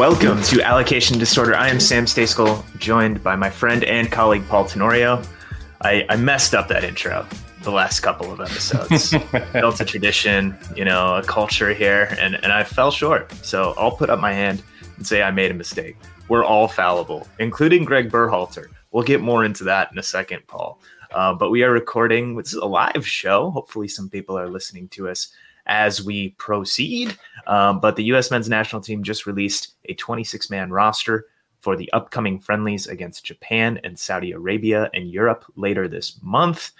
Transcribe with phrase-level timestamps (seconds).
[0.00, 1.54] Welcome to Allocation Disorder.
[1.54, 5.22] I am Sam Stejskal, joined by my friend and colleague Paul Tenorio.
[5.82, 7.26] I, I messed up that intro
[7.64, 9.14] the last couple of episodes.
[9.52, 13.30] Built a tradition, you know, a culture here, and, and I fell short.
[13.44, 14.62] So I'll put up my hand
[14.96, 15.98] and say I made a mistake.
[16.30, 18.68] We're all fallible, including Greg Berhalter.
[18.92, 20.80] We'll get more into that in a second, Paul.
[21.12, 22.36] Uh, but we are recording.
[22.36, 23.50] This is a live show.
[23.50, 25.30] Hopefully, some people are listening to us
[25.66, 27.16] as we proceed.
[27.46, 28.30] Um, but the U.S.
[28.30, 31.26] men's national team just released a 26 man roster
[31.60, 36.72] for the upcoming friendlies against Japan and Saudi Arabia and Europe later this month.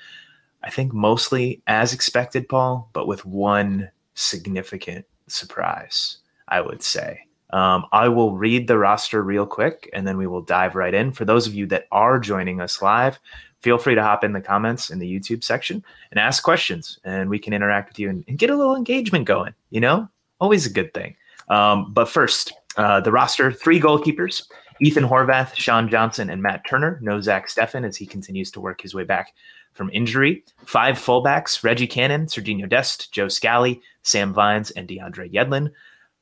[0.62, 6.18] I think mostly as expected, Paul, but with one significant surprise,
[6.48, 7.20] I would say.
[7.52, 11.12] Um, I will read the roster real quick and then we will dive right in.
[11.12, 13.18] For those of you that are joining us live,
[13.60, 17.28] feel free to hop in the comments in the YouTube section and ask questions, and
[17.28, 19.54] we can interact with you and, and get a little engagement going.
[19.71, 20.09] You know,
[20.41, 21.16] always a good thing.
[21.48, 24.48] Um, but first, uh, the roster: three goalkeepers,
[24.81, 26.98] Ethan Horvath, Sean Johnson, and Matt Turner.
[27.03, 29.34] No Zach Steffen as he continues to work his way back
[29.72, 30.44] from injury.
[30.65, 35.71] Five fullbacks: Reggie Cannon, Serginho Dest, Joe Scally, Sam Vines, and DeAndre Yedlin.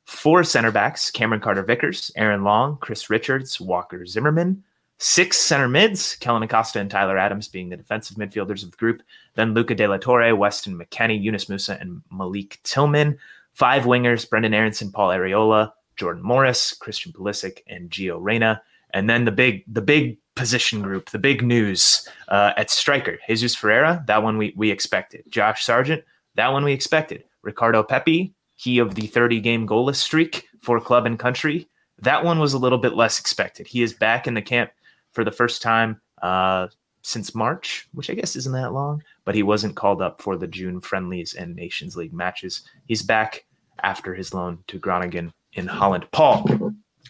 [0.05, 4.63] Four center backs: Cameron Carter Vickers, Aaron Long, Chris Richards, Walker Zimmerman.
[5.01, 9.01] Six center mids, Kellen Acosta and Tyler Adams being the defensive midfielders of the group.
[9.35, 13.17] Then Luca De La Torre, Weston McKennie, Yunus Musah, and Malik Tillman.
[13.53, 18.61] Five wingers, Brenden Aaronson, Paul Arriola, Jordan Morris, Christian Pulisic, and Gio Reyna.
[18.93, 23.55] And then the big the big position group, the big news uh, at striker, Jesus
[23.55, 25.23] Ferreira, that one we, we expected.
[25.29, 26.03] Josh Sargent,
[26.35, 27.23] that one we expected.
[27.41, 31.69] Ricardo Pepi, he of the 30 game goalless streak for club and country,
[32.01, 33.67] that one was a little bit less expected.
[33.67, 34.71] He is back in the camp
[35.11, 36.67] for the first time uh,
[37.01, 40.47] since March, which I guess isn't that long, but he wasn't called up for the
[40.47, 42.63] June friendlies and Nations League matches.
[42.85, 43.45] He's back
[43.83, 46.07] after his loan to Groningen in Holland.
[46.11, 46.45] Paul,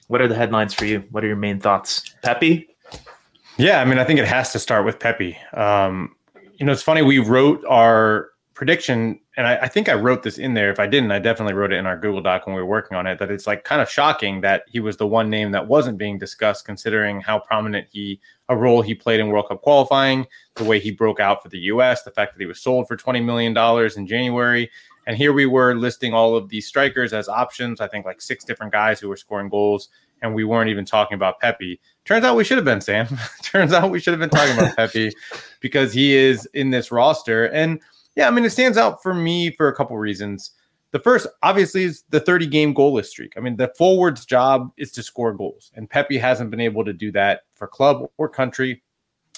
[0.07, 1.03] what are the headlines for you?
[1.11, 2.15] What are your main thoughts?
[2.23, 2.67] Pepi?
[3.57, 5.37] Yeah, I mean, I think it has to start with Pepi.
[5.53, 6.15] Um,
[6.57, 7.01] you know, it's funny.
[7.01, 10.69] We wrote our prediction, and I, I, think I wrote this in there.
[10.69, 12.97] If I didn't, I definitely wrote it in our Google Doc when we were working
[12.97, 13.17] on it.
[13.17, 16.19] That it's like kind of shocking that he was the one name that wasn't being
[16.19, 18.19] discussed, considering how prominent he
[18.49, 21.57] a role he played in World Cup qualifying, the way he broke out for the
[21.59, 24.69] U.S., the fact that he was sold for twenty million dollars in January,
[25.07, 27.79] and here we were listing all of these strikers as options.
[27.79, 29.87] I think like six different guys who were scoring goals,
[30.21, 31.79] and we weren't even talking about Pepi.
[32.03, 33.07] Turns out we should have been, Sam.
[33.41, 35.13] Turns out we should have been talking about Pepi
[35.61, 37.79] because he is in this roster and
[38.19, 40.51] yeah, I mean, it stands out for me for a couple reasons.
[40.91, 43.31] The first, obviously, is the 30 game goalless streak.
[43.37, 46.91] I mean, the forward's job is to score goals, and Pepi hasn't been able to
[46.91, 48.83] do that for club or country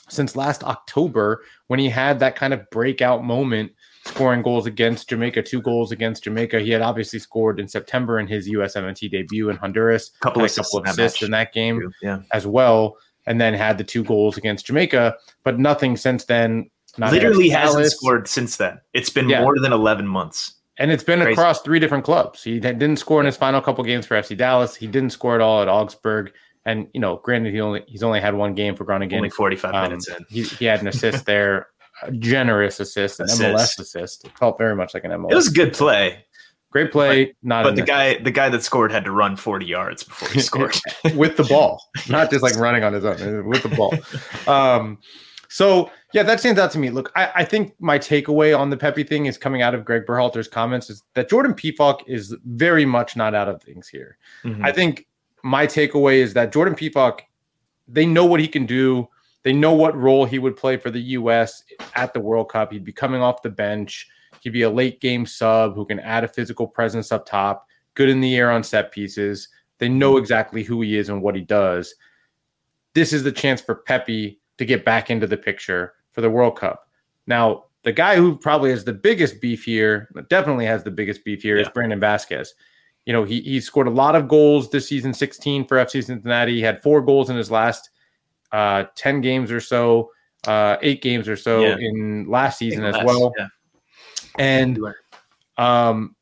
[0.09, 3.71] since last October when he had that kind of breakout moment
[4.07, 6.59] scoring goals against Jamaica, two goals against Jamaica.
[6.59, 10.79] He had obviously scored in September in his USMNT debut in Honduras, couple, a couple
[10.79, 12.21] of assists in that game yeah.
[12.31, 17.11] as well, and then had the two goals against Jamaica, but nothing since then not
[17.11, 18.79] Literally hasn't scored since then.
[18.93, 19.41] It's been yeah.
[19.41, 20.55] more than 11 months.
[20.77, 21.33] And it's been Crazy.
[21.33, 22.43] across three different clubs.
[22.43, 24.75] He didn't score in his final couple games for FC Dallas.
[24.75, 26.31] He didn't score at all at Augsburg.
[26.65, 29.17] And you know, granted, he only he's only had one game for Groningen.
[29.17, 30.25] Only 45 um, minutes in.
[30.29, 31.67] He, he had an assist there,
[32.03, 33.41] a generous assist, an assist.
[33.41, 34.25] MLS assist.
[34.25, 35.31] It felt very much like an MLS.
[35.31, 36.25] It was a good play.
[36.71, 37.63] Great play, but, not.
[37.63, 40.77] But the guy, the guy that scored had to run 40 yards before he scored
[41.15, 43.93] with the ball, not just like running on his own with the ball.
[44.47, 44.97] Um,
[45.51, 46.89] so yeah, that stands out to me.
[46.89, 50.05] Look, I, I, think my takeaway on the Pepi thing is coming out of Greg
[50.05, 54.17] Berhalter's comments is that Jordan Pefok is very much not out of things here.
[54.45, 54.63] Mm-hmm.
[54.63, 55.09] I think
[55.43, 57.19] my takeaway is that Jordan Pefok,
[57.85, 59.09] they know what he can do.
[59.43, 61.63] They know what role he would play for the U.S.
[61.95, 62.71] at the World Cup.
[62.71, 64.07] He'd be coming off the bench.
[64.39, 68.07] He'd be a late game sub who can add a physical presence up top, good
[68.07, 69.49] in the air on set pieces.
[69.79, 71.93] They know exactly who he is and what he does.
[72.93, 76.57] This is the chance for Pepi to get back into the picture for the World
[76.57, 76.87] Cup.
[77.27, 81.41] Now, the guy who probably has the biggest beef here, definitely has the biggest beef
[81.41, 81.63] here, yeah.
[81.63, 82.49] is Brandon Vazquez.
[83.05, 86.53] You know, he he scored a lot of goals this season, 16 for FC Cincinnati.
[86.53, 87.89] He had four goals in his last
[88.51, 90.11] uh, 10 games or so,
[90.45, 91.77] uh, eight games or so yeah.
[91.79, 93.33] in last season as last, well.
[93.37, 93.47] Yeah.
[94.37, 94.79] And
[95.57, 96.15] um,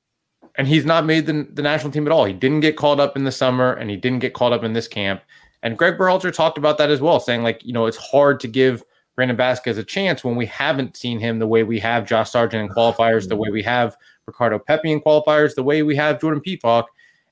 [0.55, 2.25] and he's not made the, the national team at all.
[2.25, 4.73] He didn't get called up in the summer, and he didn't get called up in
[4.73, 5.21] this camp.
[5.61, 8.47] And Greg Berhalter talked about that as well, saying like, you know, it's hard to
[8.47, 8.83] give
[9.15, 12.69] Brandon Vazquez a chance when we haven't seen him the way we have Josh Sargent
[12.69, 16.41] in qualifiers, the way we have Ricardo Pepi in qualifiers, the way we have Jordan
[16.41, 16.85] Pefok.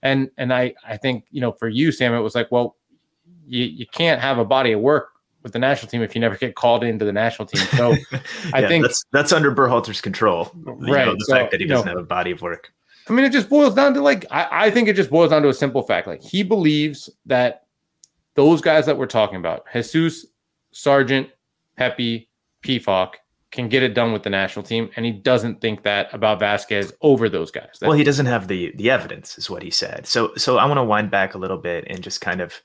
[0.04, 2.76] And and I I think you know for you Sam, it was like, well,
[3.46, 5.12] you you can't have a body of work
[5.44, 7.66] with the national team if you never get called into the national team.
[7.78, 7.92] So
[8.54, 10.52] I think that's that's under Berhalter's control.
[10.56, 12.74] Right, know, the so, fact that he doesn't know, have a body of work.
[13.10, 15.42] I mean, it just boils down to like I, I think it just boils down
[15.44, 16.08] to a simple fact.
[16.08, 17.67] Like he believes that
[18.38, 20.28] those guys that we're talking about, Jesus,
[20.72, 21.30] Sargent,
[21.76, 22.30] Pepi,
[22.64, 23.16] Pefok,
[23.52, 26.94] can get it done with the national team, and he doesn't think that about Vazquez
[27.02, 27.80] over those guys.
[27.82, 30.06] Well, he doesn't have the the evidence, is what he said.
[30.06, 32.62] So, so I want to wind back a little bit and just kind of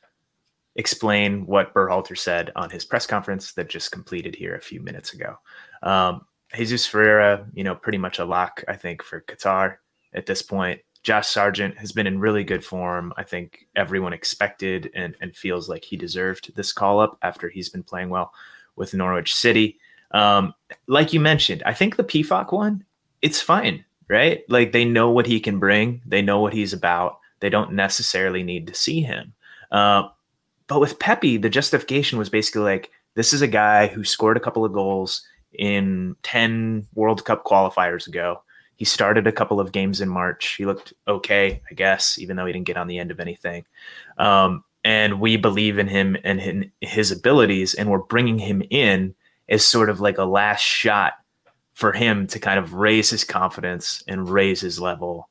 [0.76, 5.14] explain what Berhalter said on his press conference that just completed here a few minutes
[5.14, 5.36] ago.
[5.82, 9.76] Um, Jesus Ferreira, you know, pretty much a lock, I think, for Qatar
[10.12, 10.80] at this point.
[11.02, 13.12] Josh Sargent has been in really good form.
[13.16, 17.68] I think everyone expected and, and feels like he deserved this call up after he's
[17.68, 18.32] been playing well
[18.76, 19.78] with Norwich City.
[20.12, 20.54] Um,
[20.86, 22.84] like you mentioned, I think the Pefok one,
[23.20, 24.44] it's fine, right?
[24.48, 27.18] Like they know what he can bring, they know what he's about.
[27.40, 29.32] They don't necessarily need to see him.
[29.72, 30.08] Uh,
[30.68, 34.40] but with Pepi, the justification was basically like, this is a guy who scored a
[34.40, 38.42] couple of goals in 10 World Cup qualifiers ago.
[38.82, 40.56] He started a couple of games in March.
[40.58, 43.64] He looked okay, I guess, even though he didn't get on the end of anything.
[44.18, 49.14] Um, and we believe in him and his abilities, and we're bringing him in
[49.48, 51.12] as sort of like a last shot
[51.74, 55.28] for him to kind of raise his confidence and raise his level.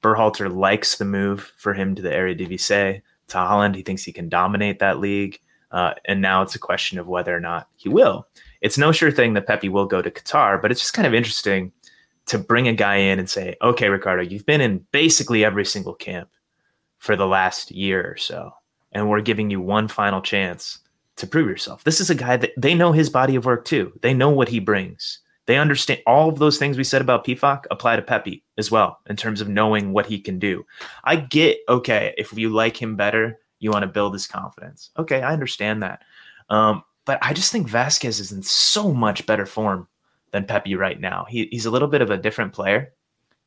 [0.00, 3.74] Berhalter likes the move for him to the Eredivisie, to Holland.
[3.74, 5.40] He thinks he can dominate that league.
[5.72, 8.28] Uh, and now it's a question of whether or not he will.
[8.60, 11.14] It's no sure thing that Pepi will go to Qatar, but it's just kind of
[11.14, 11.72] interesting
[12.26, 15.94] to bring a guy in and say, okay, Ricardo, you've been in basically every single
[15.94, 16.28] camp
[16.98, 18.52] for the last year or so,
[18.92, 20.78] and we're giving you one final chance
[21.16, 21.84] to prove yourself.
[21.84, 23.92] This is a guy that they know his body of work too.
[24.02, 25.18] They know what he brings.
[25.46, 29.00] They understand all of those things we said about Pefok apply to Pepi as well
[29.08, 30.64] in terms of knowing what he can do.
[31.04, 34.90] I get okay if you like him better, you want to build his confidence.
[34.96, 36.02] Okay, I understand that.
[36.48, 39.88] Um, but I just think Vazquez is in so much better form
[40.32, 41.26] than Pepi right now.
[41.28, 42.92] He, he's a little bit of a different player,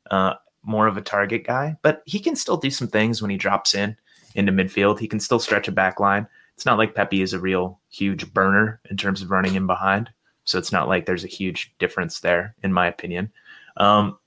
[0.10, 3.38] uh, more of a target guy, but he can still do some things when he
[3.38, 3.98] drops in
[4.36, 5.00] into midfield.
[5.00, 6.28] He can still stretch a back line.
[6.56, 10.10] It's not like Pepi is a real huge burner in terms of running in behind.
[10.46, 13.32] So it's not like there's a huge difference there, in my opinion.
[13.78, 14.18] Um,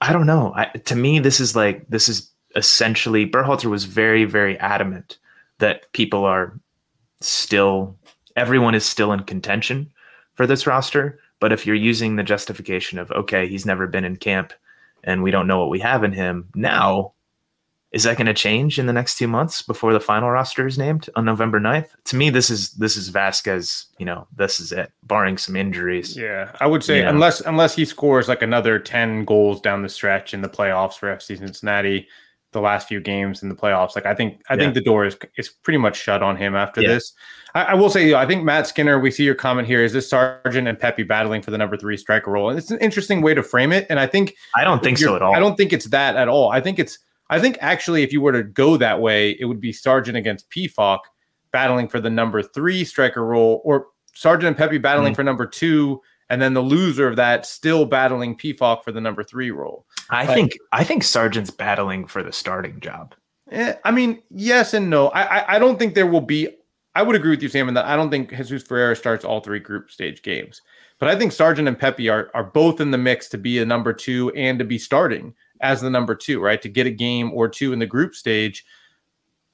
[0.00, 0.52] I don't know.
[0.54, 5.18] I, to me, this is like this is essentially Berhalter was very, very adamant
[5.58, 6.58] that people are
[7.20, 7.96] still
[8.36, 9.92] everyone is still in contention
[10.34, 11.18] for this roster.
[11.40, 14.52] But if you're using the justification of, okay, he's never been in camp
[15.04, 17.12] and we don't know what we have in him now,
[17.90, 20.76] is that going to change in the next two months before the final roster is
[20.76, 21.88] named on November 9th?
[22.04, 26.14] To me, this is this is Vazquez, you know, this is it, barring some injuries.
[26.14, 26.52] Yeah.
[26.60, 30.42] I would say unless unless he scores like another 10 goals down the stretch in
[30.42, 32.08] the playoffs for FC Cincinnati,
[32.58, 33.94] the last few games in the playoffs.
[33.94, 34.60] Like I think I yeah.
[34.60, 36.94] think the door is is pretty much shut on him after yeah.
[36.94, 37.12] this.
[37.54, 38.98] I, I, will say I think Matt Skinner.
[38.98, 39.82] We see your comment here.
[39.82, 42.50] Is this Sargent and Pepi battling for the number three striker role?
[42.50, 43.86] And it's an interesting way to frame it.
[43.88, 45.34] And I think I don't think so at all.
[45.34, 46.50] I don't think it's that at all.
[46.50, 46.98] I think it's
[47.30, 50.50] I think actually if you were to go that way, it would be Sargent against
[50.50, 51.00] Pefok
[51.52, 55.16] battling for the number three striker role, or Sargent and Pepi battling mm-hmm.
[55.16, 56.00] for number two
[56.30, 59.86] and then the loser of that still battling Pefok for the number three role.
[60.10, 63.14] I think I think Sargent's battling for the starting job.
[63.50, 65.08] Eh, I mean, yes and no.
[65.08, 66.48] I, I, I don't think there will be.
[66.94, 69.40] I would agree with you, Sam, in that I don't think Jesus Ferreira starts all
[69.40, 70.62] three group stage games.
[70.98, 73.66] But I think Sargent and Pepi are are both in the mix to be a
[73.66, 76.60] number two and to be starting as the number two, right?
[76.62, 78.64] To get a game or two in the group stage.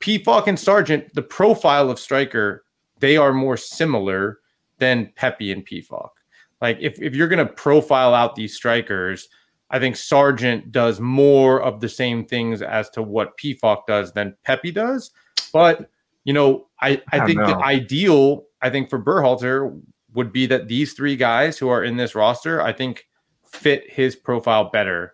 [0.01, 2.65] Pefok and Sargent, the profile of striker,
[2.99, 4.41] they are more similar
[4.79, 6.11] than Pepi and Pefok.
[6.65, 9.29] Like if, if you're going to profile out these strikers,
[9.69, 14.35] I think Sargent does more of the same things as to what Pefok does than
[14.45, 15.11] Pepi does.
[15.53, 15.91] But
[16.25, 17.49] you know, I, I, I think know.
[17.49, 19.79] the ideal, I think for Berhalter
[20.15, 23.09] would be that these three guys who are in this roster, I think
[23.47, 25.13] fit his profile better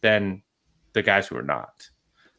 [0.00, 0.42] than
[0.94, 1.90] the guys who are not.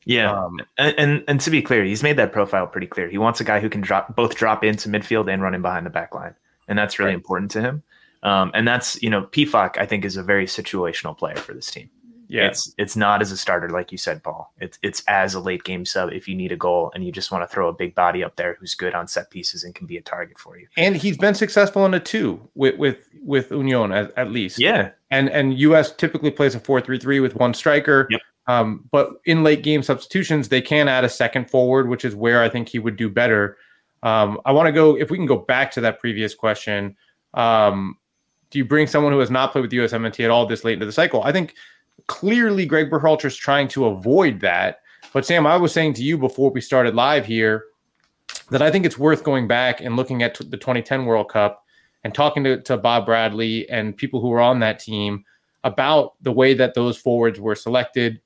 [0.05, 3.07] Yeah, um, and, and, and to be clear, he's made that profile pretty clear.
[3.07, 5.85] He wants a guy who can drop both drop into midfield and run in behind
[5.85, 6.33] the back line,
[6.67, 7.15] and that's really right.
[7.15, 7.83] important to him.
[8.23, 11.71] Um, and that's you know, Pefok I think is a very situational player for this
[11.71, 11.89] team.
[12.29, 14.53] Yeah, it's it's not as a starter like you said, Paul.
[14.59, 17.31] It's it's as a late game sub if you need a goal and you just
[17.31, 19.87] want to throw a big body up there who's good on set pieces and can
[19.87, 20.67] be a target for you.
[20.75, 24.59] And he's been successful in a two with with with Union at, at least.
[24.59, 28.07] Yeah, and and US typically plays a four three three with one striker.
[28.09, 28.21] Yep.
[28.47, 32.41] Um, but in late game substitutions, they can add a second forward, which is where
[32.41, 33.57] I think he would do better.
[34.03, 36.95] Um, I want to go if we can go back to that previous question.
[37.33, 37.97] Um,
[38.49, 40.73] do you bring someone who has not played with the USMNT at all this late
[40.73, 41.23] into the cycle?
[41.23, 41.55] I think
[42.07, 44.79] clearly Greg Berhalter is trying to avoid that.
[45.13, 47.65] But Sam, I was saying to you before we started live here
[48.51, 51.63] that I think it's worth going back and looking at the 2010 World Cup
[52.03, 55.25] and talking to, to Bob Bradley and people who were on that team
[55.63, 58.21] about the way that those forwards were selected,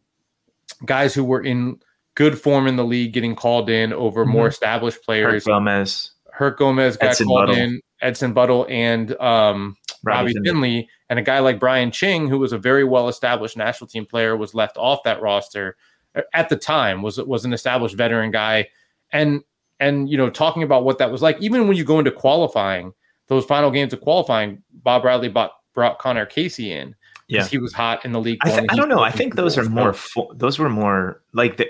[0.85, 1.79] guys who were in
[2.15, 4.33] good form in the league getting called in over mm-hmm.
[4.33, 5.45] more established players.
[5.45, 6.11] Herc Gomez.
[6.31, 7.61] Herc Gomez got Edson called Buddle.
[7.61, 10.33] in, Edson Buddle and um, Robbie.
[10.33, 10.89] Findley.
[11.09, 14.35] And a guy like Brian Ching, who was a very well established national team player,
[14.35, 15.77] was left off that roster
[16.15, 18.69] uh, at the time, was was an established veteran guy.
[19.11, 19.43] And
[19.79, 22.93] and you know, talking about what that was like, even when you go into qualifying,
[23.27, 26.95] those final games of qualifying, Bob Bradley bought, brought Conor Casey in
[27.31, 27.47] yeah.
[27.47, 28.39] he was hot in the league.
[28.43, 29.01] I, th- I don't know.
[29.01, 29.93] I think those are more.
[29.93, 31.67] Fo- those were more like the,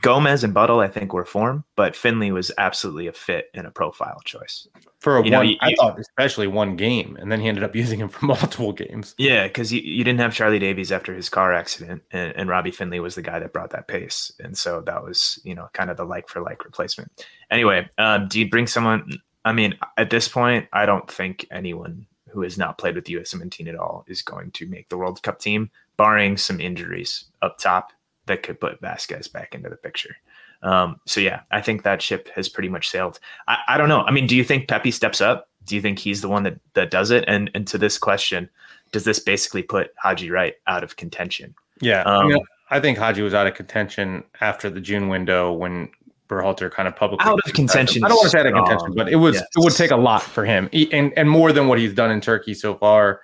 [0.00, 0.80] Gomez and Buddle.
[0.80, 4.66] I think were form, but Findley was absolutely a fit and a profile choice
[4.98, 5.30] for a you one.
[5.30, 8.24] Know, you, I thought especially one game, and then he ended up using him for
[8.24, 9.14] multiple games.
[9.18, 12.70] Yeah, because you, you didn't have Charlie Davies after his car accident, and, and Robbie
[12.70, 15.90] Findley was the guy that brought that pace, and so that was you know kind
[15.90, 17.26] of the like for like replacement.
[17.50, 19.18] Anyway, um, do you bring someone?
[19.44, 23.14] I mean, at this point, I don't think anyone who has not played with the
[23.14, 27.58] USMNT at all is going to make the World Cup team, barring some injuries up
[27.58, 27.92] top
[28.30, 30.16] that could put Vazquez back into the picture.
[30.62, 33.18] Um, so yeah, I think that ship has pretty much sailed.
[33.48, 34.02] I, I don't know.
[34.02, 35.48] I mean, do you think Pepi steps up?
[35.64, 37.24] Do you think he's the one that that does it?
[37.26, 38.48] And and to this question,
[38.92, 41.54] does this basically put Haji Wright out of contention?
[41.80, 45.52] Yeah, um, I, mean, I think Haji was out of contention after the June window
[45.52, 45.90] when
[46.28, 48.04] Berhalter kind of publicly out of contention.
[48.04, 49.44] I don't want to say out of contention, but it was yes.
[49.56, 52.20] it would take a lot for him, and and more than what he's done in
[52.20, 53.22] Turkey so far.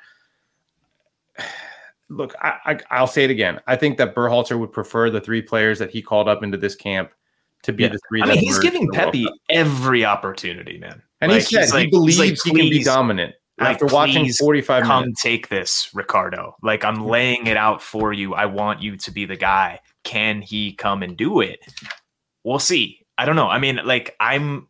[2.08, 3.60] Look, I, I will say it again.
[3.66, 6.76] I think that Berhalter would prefer the three players that he called up into this
[6.76, 7.10] camp
[7.62, 7.90] to be yeah.
[7.90, 8.22] the three.
[8.22, 11.02] I mean, he's giving Pepi every opportunity, man.
[11.20, 13.34] And like, he said he like, believes like, he can be dominant.
[13.58, 15.22] After watching 45 come minutes.
[15.22, 16.56] take this, Ricardo.
[16.62, 18.34] Like I'm laying it out for you.
[18.34, 19.80] I want you to be the guy.
[20.04, 21.60] Can he come and do it?
[22.46, 23.04] we'll see.
[23.18, 23.48] I don't know.
[23.48, 24.68] I mean, like I'm,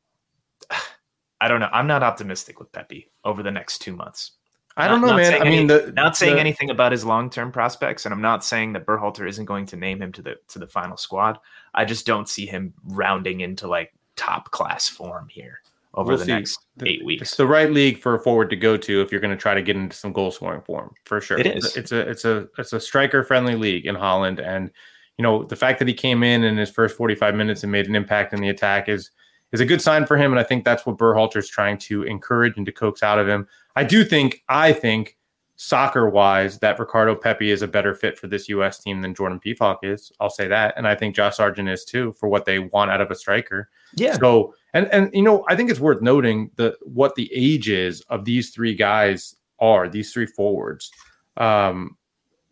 [1.40, 1.69] I don't know.
[1.71, 4.33] I'm not optimistic with Pepi over the next two months.
[4.76, 5.40] I don't not, know, man.
[5.40, 8.45] I mean, the, not saying the, anything about his long term prospects, and I'm not
[8.45, 11.38] saying that Berhalter isn't going to name him to the to the final squad.
[11.75, 15.61] I just don't see him rounding into like top class form here
[15.95, 16.33] over we'll the see.
[16.33, 17.23] next eight weeks.
[17.23, 19.54] It's the right league for a forward to go to if you're going to try
[19.54, 21.38] to get into some goal scoring form for sure.
[21.38, 21.76] It is.
[21.76, 24.71] It's a it's a it's a striker friendly league in Holland, and
[25.16, 27.88] you know, the fact that he came in in his first 45 minutes and made
[27.88, 29.11] an impact in the attack is
[29.52, 30.32] is a good sign for him.
[30.32, 33.28] And I think that's what Berhalter is trying to encourage and to coax out of
[33.28, 33.46] him.
[33.74, 35.16] I do think, I think,
[35.56, 38.78] soccer wise, that Ricardo Pepi is a better fit for this U.S.
[38.78, 40.12] team than Jordan Pefok is.
[40.20, 43.00] I'll say that, and I think Josh Sargent is too for what they want out
[43.00, 43.70] of a striker.
[43.94, 44.18] Yeah.
[44.18, 48.24] So, and and you know, I think it's worth noting the what the ages of
[48.24, 49.88] these three guys are.
[49.88, 50.90] These three forwards.
[51.36, 51.96] Um,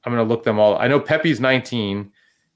[0.04, 0.76] I'm going to look them all.
[0.78, 2.10] I know Pepi's 19.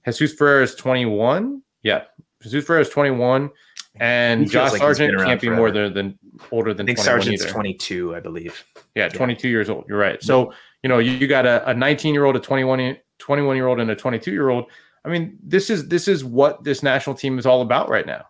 [0.05, 1.63] Jesus Ferrer is 21.
[1.83, 2.05] Yeah,
[2.43, 3.51] Jesus Ferrer is 21,
[3.97, 6.19] and Josh like Sargent can't be more than, than
[6.51, 6.85] older than.
[6.85, 7.53] I think Sargent's either.
[7.53, 8.65] 22, I believe.
[8.95, 9.53] Yeah, 22 yeah.
[9.53, 9.85] years old.
[9.89, 10.23] You're right.
[10.23, 10.53] So
[10.83, 13.81] you know you, you got a, a 19 year old, a 21 21 year old,
[13.81, 14.67] and a 22 year old.
[15.05, 18.27] I mean, this is this is what this national team is all about right now.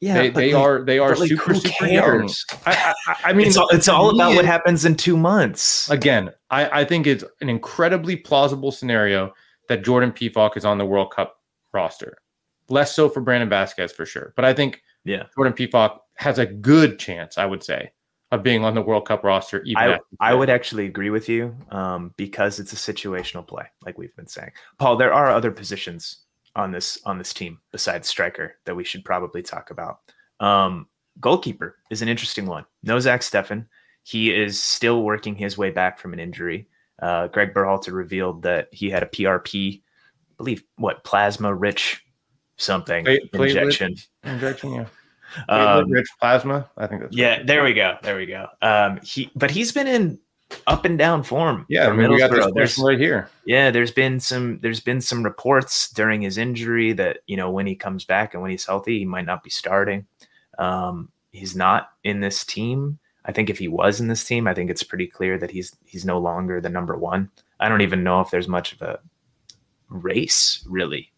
[0.00, 2.28] Yeah, they, they like, are they are like, super super young.
[2.66, 5.88] I, I, I, mean, it's all, it's all about what happens in two months.
[5.90, 9.32] Again, I, I think it's an incredibly plausible scenario
[9.68, 11.36] that Jordan Pefok is on the World Cup
[11.72, 12.18] roster.
[12.68, 16.46] Less so for Brandon Vazquez for sure, but I think yeah, Jordan Pefok has a
[16.46, 17.38] good chance.
[17.38, 17.92] I would say
[18.32, 19.62] of being on the World Cup roster.
[19.64, 23.98] Even I, I would actually agree with you um, because it's a situational play, like
[23.98, 24.50] we've been saying.
[24.78, 26.22] Paul, there are other positions
[26.56, 29.98] on this on this team besides striker that we should probably talk about.
[30.40, 30.88] Um,
[31.20, 32.64] goalkeeper is an interesting one.
[32.82, 33.66] No Zach Steffen.
[34.02, 36.68] He is still working his way back from an injury.
[37.00, 42.02] Uh, Greg Berhalter revealed that he had a PRP, I believe, what plasma rich
[42.62, 43.96] something Play, injection.
[44.24, 44.86] Injection, yeah.
[45.48, 46.68] Um, rich plasma.
[46.76, 47.36] I think that's yeah.
[47.36, 47.46] Right.
[47.46, 47.96] There we go.
[48.02, 48.48] There we go.
[48.60, 50.18] Um, he, but he's been in
[50.66, 51.66] up and down form.
[51.68, 53.30] Yeah, I mean, we got this person right here.
[53.46, 57.66] Yeah, there's been some there's been some reports during his injury that you know when
[57.66, 60.06] he comes back and when he's healthy, he might not be starting.
[60.58, 62.98] Um, he's not in this team.
[63.24, 65.74] I think if he was in this team, I think it's pretty clear that he's
[65.84, 67.30] he's no longer the number one.
[67.60, 69.00] I don't even know if there's much of a
[69.88, 71.11] race really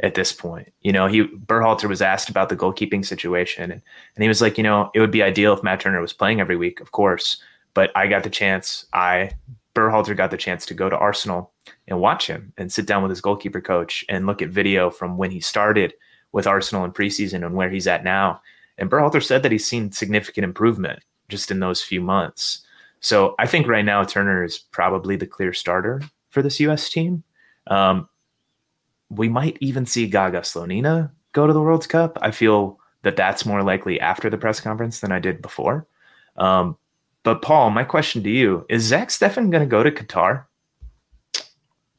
[0.00, 0.72] at this point.
[0.82, 3.82] You know, he Berhalter was asked about the goalkeeping situation and,
[4.14, 6.40] and he was like, you know, it would be ideal if Matt Turner was playing
[6.40, 7.38] every week, of course.
[7.74, 9.30] But I got the chance, I
[9.74, 11.52] Berhalter got the chance to go to Arsenal
[11.86, 15.18] and watch him and sit down with his goalkeeper coach and look at video from
[15.18, 15.92] when he started
[16.32, 18.40] with Arsenal in preseason and where he's at now.
[18.78, 22.64] And Berhalter said that he's seen significant improvement just in those few months.
[23.00, 26.88] So I think right now Turner is probably the clear starter for this U.S.
[26.90, 27.22] team.
[27.66, 28.08] Um,
[29.10, 32.18] we might even see Gaga Slonina go to the World Cup.
[32.22, 35.86] I feel that that's more likely after the press conference than I did before.
[36.36, 36.76] Um,
[37.22, 40.44] but Paul, my question to you is Zach Steffen going to go to Qatar?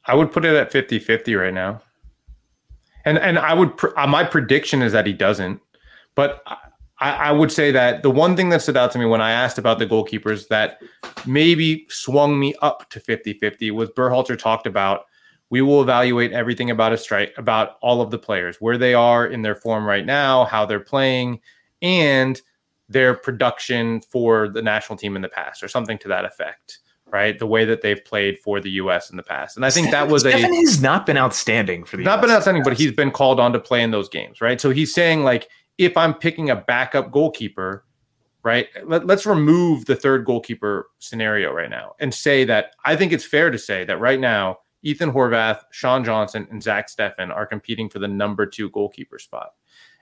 [0.04, 1.82] I would put it at 50 50 right now.
[3.04, 5.60] And, and I would, uh, my prediction is that he doesn't.
[6.14, 6.42] But
[6.98, 9.30] I, I, would say that the one thing that stood out to me when I
[9.30, 10.80] asked about the goalkeepers that
[11.26, 15.06] maybe swung me up to 50 50 was Berhalter talked about
[15.50, 19.26] we will evaluate everything about a strike, about all of the players, where they are
[19.26, 21.40] in their form right now, how they're playing,
[21.82, 22.40] and
[22.88, 26.78] their production for the national team in the past, or something to that effect
[27.10, 27.38] right?
[27.38, 29.10] The way that they've played for the U.S.
[29.10, 31.96] in the past, and I think that was Steffen a has not been outstanding for
[31.96, 34.42] the not US been outstanding, but he's been called on to play in those games,
[34.42, 34.60] right?
[34.60, 37.84] So he's saying like if I'm picking a backup goalkeeper,
[38.42, 38.68] right?
[38.84, 43.24] Let, us remove the third goalkeeper scenario right now and say that I think it's
[43.24, 47.88] fair to say that right now, Ethan Horvath, Sean Johnson, and Zach Steffen are competing
[47.88, 49.54] for the number two goalkeeper spot.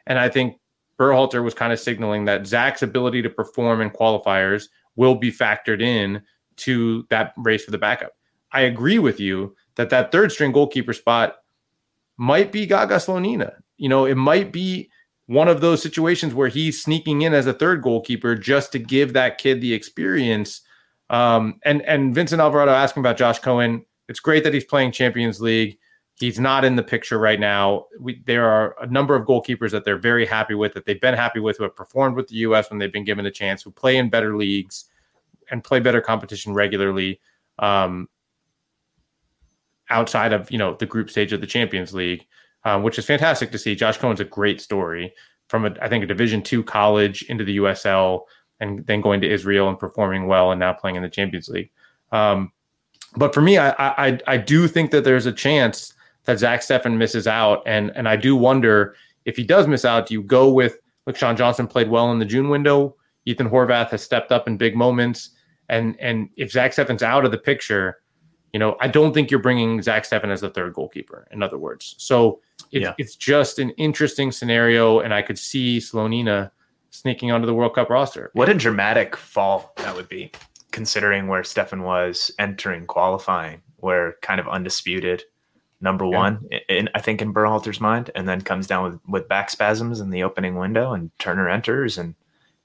[0.06, 0.58] And I think
[0.98, 5.82] Berhalter was kind of signaling that Zach's ability to perform in qualifiers will be factored
[5.82, 6.22] in
[6.56, 8.12] to that race for the backup.
[8.52, 11.36] I agree with you that that third string goalkeeper spot
[12.16, 13.52] might be Gaga Slonina.
[13.76, 14.90] You know, it might be
[15.26, 19.12] one of those situations where he's sneaking in as a third goalkeeper just to give
[19.12, 20.62] that kid the experience.
[21.10, 23.84] Um, and and Vincent Alvarado asking about Josh Cohen.
[24.08, 25.78] It's great that he's playing Champions League.
[26.18, 27.86] He's not in the picture right now.
[28.00, 31.14] We, there are a number of goalkeepers that they're very happy with, that they've been
[31.14, 32.70] happy with, who have performed with the U.S.
[32.70, 34.86] when they've been given a chance, who play in better leagues
[35.50, 37.20] and play better competition regularly.
[37.58, 38.08] Um,
[39.88, 42.26] outside of you know the group stage of the Champions League
[42.66, 43.76] um, which is fantastic to see.
[43.76, 45.14] Josh Cohen's a great story
[45.48, 48.22] from a, I think a Division two college into the USL
[48.58, 51.70] and then going to Israel and performing well and now playing in the Champions League.
[52.10, 52.50] Um,
[53.16, 56.96] but for me, I, I I do think that there's a chance that Zach Steffen
[56.96, 60.06] misses out, and and I do wonder if he does miss out.
[60.06, 61.16] Do you go with look?
[61.16, 62.96] Sean Johnson played well in the June window.
[63.24, 65.30] Ethan Horvath has stepped up in big moments,
[65.68, 67.98] and and if Zach Steffen's out of the picture,
[68.52, 71.26] you know, I don't think you're bringing Zach Steffen as the third goalkeeper.
[71.30, 72.40] In other words, so
[72.72, 72.94] it's, yeah.
[72.98, 76.50] it's just an interesting scenario, and I could see Slonina
[76.90, 78.30] sneaking onto the World Cup roster.
[78.32, 80.32] What a dramatic fall that would be,
[80.76, 85.22] considering where Steffen was entering qualifying, where kind of undisputed
[85.80, 86.18] number yeah.
[86.18, 90.00] one, in, I think in Berhalter's mind, and then comes down with, with back spasms
[90.00, 92.14] in the opening window, and Turner enters, and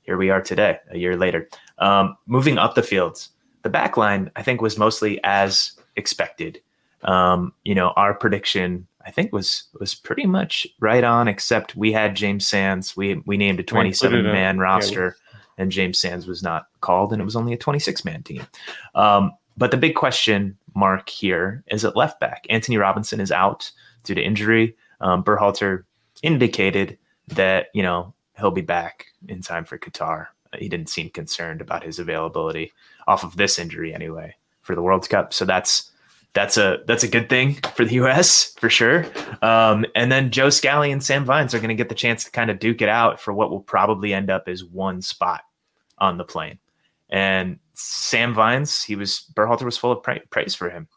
[0.02, 1.48] here we are today, a year later.
[1.78, 3.30] Um, moving up the fields,
[3.62, 6.62] the back line, I think, was mostly as expected.
[7.04, 11.94] Um, you know, our prediction I think was was pretty much right on, except we
[11.94, 12.98] had James Sands.
[12.98, 15.16] We we named a 27 man roster,
[15.62, 18.46] and James Sands was not called, and it was only a 26 man team.
[18.96, 22.48] Um, but the big question mark here is at left back.
[22.50, 23.72] Anthony Robinson is out
[24.04, 24.76] due to injury.
[25.02, 25.24] Um,
[26.24, 26.98] indicated
[27.30, 30.28] that you know he'll be back in time for Qatar.
[30.58, 32.74] He didn't seem concerned about his availability
[33.08, 35.34] off of this injury anyway for the World Cup.
[35.34, 35.92] So that's
[36.34, 38.54] that's a that's a good thing for the U.S.
[38.58, 39.06] for sure.
[39.42, 42.32] Um, and then Joe Scally and Sam Vines are going to get the chance to
[42.32, 45.42] kind of duke it out for what will probably end up as one spot
[46.02, 46.60] on the plane.
[47.10, 50.88] And Sam Vines, he was Berhalter was full of pra- praise for him.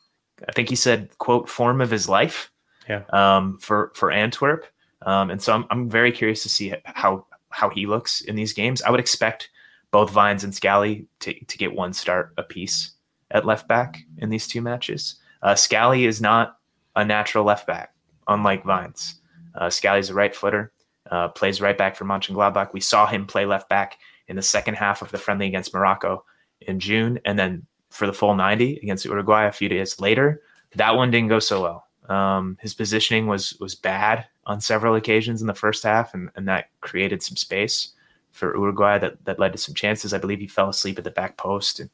[0.49, 2.51] I think he said, "quote form of his life."
[2.89, 3.03] Yeah.
[3.11, 4.67] Um, for for Antwerp,
[5.03, 8.53] um, and so I'm I'm very curious to see how how he looks in these
[8.53, 8.83] games.
[8.83, 9.51] I would expect
[9.93, 12.91] both Vines and Scally to, to get one start apiece
[13.31, 15.17] at left back in these two matches.
[15.41, 16.59] Uh, Scally is not
[16.97, 17.95] a natural left back,
[18.27, 19.21] unlike Vines.
[19.55, 20.73] Uh, Scally's a right footer,
[21.13, 22.73] uh, plays right back for Mönchengladbach.
[22.73, 26.25] We saw him play left back in the second half of the friendly against Morocco
[26.61, 30.43] in June, and then for the full 90 against Uruguay a few days later.
[30.75, 31.87] That one didn't go so well.
[32.15, 36.49] Um, his positioning was was bad on several occasions in the first half, and, and
[36.49, 37.93] that created some space
[38.33, 40.13] for Uruguay that, that led to some chances.
[40.13, 41.89] I believe he fell asleep at the back post and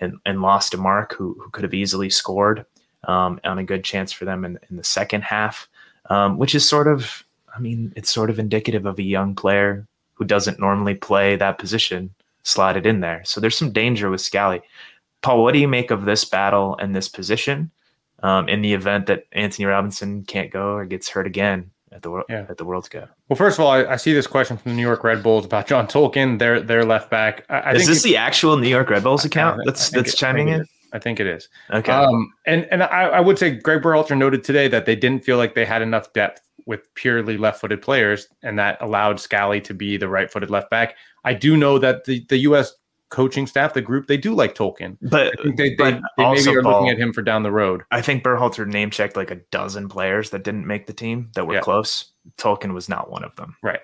[0.00, 2.64] and, and lost a mark who, who could have easily scored
[3.04, 5.68] um, on a good chance for them in, in the second half,
[6.10, 9.86] um, which is sort of, I mean, it's sort of indicative of a young player
[10.18, 13.22] who doesn't normally play that position slotted in there.
[13.24, 14.60] So there's some danger with Scally.
[15.22, 17.70] Paul, what do you make of this battle and this position
[18.22, 21.70] um, in the event that Anthony Robinson can't go or gets hurt again?
[21.90, 22.44] at the yeah.
[22.48, 23.10] at the World Cup.
[23.28, 25.46] Well, first of all, I, I, see this question from the New York Red Bulls
[25.46, 27.44] about John Tolkin, their their left back.
[27.48, 30.48] I, I is this the actual New York Red Bulls account that's that's it, chiming
[30.48, 30.66] in?
[30.92, 31.48] I think it is.
[31.72, 31.92] Okay.
[31.92, 35.36] Um, and and I, I would say Greg Berhalter noted today that they didn't feel
[35.36, 39.96] like they had enough depth with purely left-footed players, and that allowed Scally to be
[39.96, 40.94] the right-footed left back.
[41.24, 42.74] I do know that the the U.S
[43.10, 46.62] coaching staff, the group, they do like Tolkin, But they, they, but they maybe are
[46.62, 47.82] Paul, looking at him for down the road.
[47.90, 51.46] I think Berhalter name checked like a dozen players that didn't make the team that
[51.46, 51.60] were yeah.
[51.60, 52.12] close.
[52.36, 53.56] Tolkin was not one of them.
[53.62, 53.80] Right.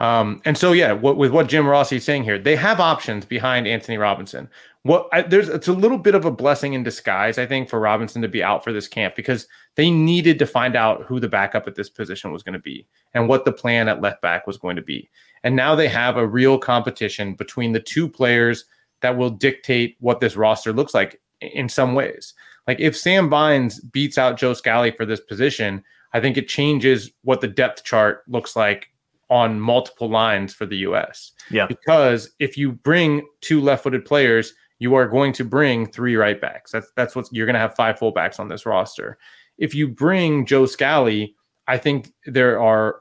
[0.00, 3.24] Um, and so, yeah, what, with what Jim Rossi is saying here, they have options
[3.24, 4.48] behind Anthony Robinson.
[4.84, 7.78] What I, there's it's a little bit of a blessing in disguise, I think, for
[7.78, 11.28] Robinson to be out for this camp because they needed to find out who the
[11.28, 14.46] backup at this position was going to be and what the plan at left back
[14.46, 15.08] was going to be.
[15.44, 18.64] And now they have a real competition between the two players
[19.02, 22.34] that will dictate what this roster looks like in some ways.
[22.66, 27.10] Like if Sam Vines beats out Joe Scally for this position, I think it changes
[27.22, 28.88] what the depth chart looks like
[29.30, 31.32] on multiple lines for the US.
[31.50, 31.66] Yeah.
[31.66, 36.72] Because if you bring two left-footed players, you are going to bring three right backs.
[36.72, 39.16] That's that's what you're going to have five fullbacks on this roster.
[39.56, 41.36] If you bring Joe Scally,
[41.68, 42.96] I think there are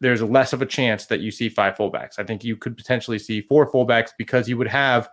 [0.00, 2.18] there's less of a chance that you see five fullbacks.
[2.18, 5.10] I think you could potentially see four fullbacks because you would have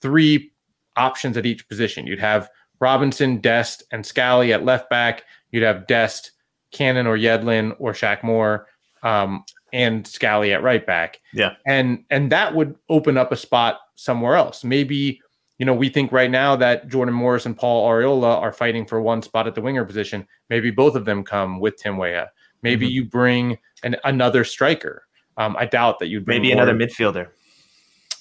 [0.00, 0.52] three
[0.96, 2.06] options at each position.
[2.06, 2.48] You'd have
[2.80, 5.24] Robinson, Dest, and Scally at left back.
[5.50, 6.30] You'd have Dest,
[6.70, 8.68] Cannon, or Yedlin, or Shaq Moore,
[9.02, 11.20] um, and Scally at right back.
[11.32, 14.62] Yeah, and and that would open up a spot somewhere else.
[14.62, 15.20] Maybe
[15.58, 19.00] you know we think right now that Jordan Morris and Paul Arriola are fighting for
[19.00, 20.26] one spot at the winger position.
[20.50, 22.30] Maybe both of them come with Tim Weah.
[22.62, 22.94] Maybe mm-hmm.
[22.94, 25.04] you bring an, another striker.
[25.36, 27.28] Um, I doubt that you'd maybe another midfielder.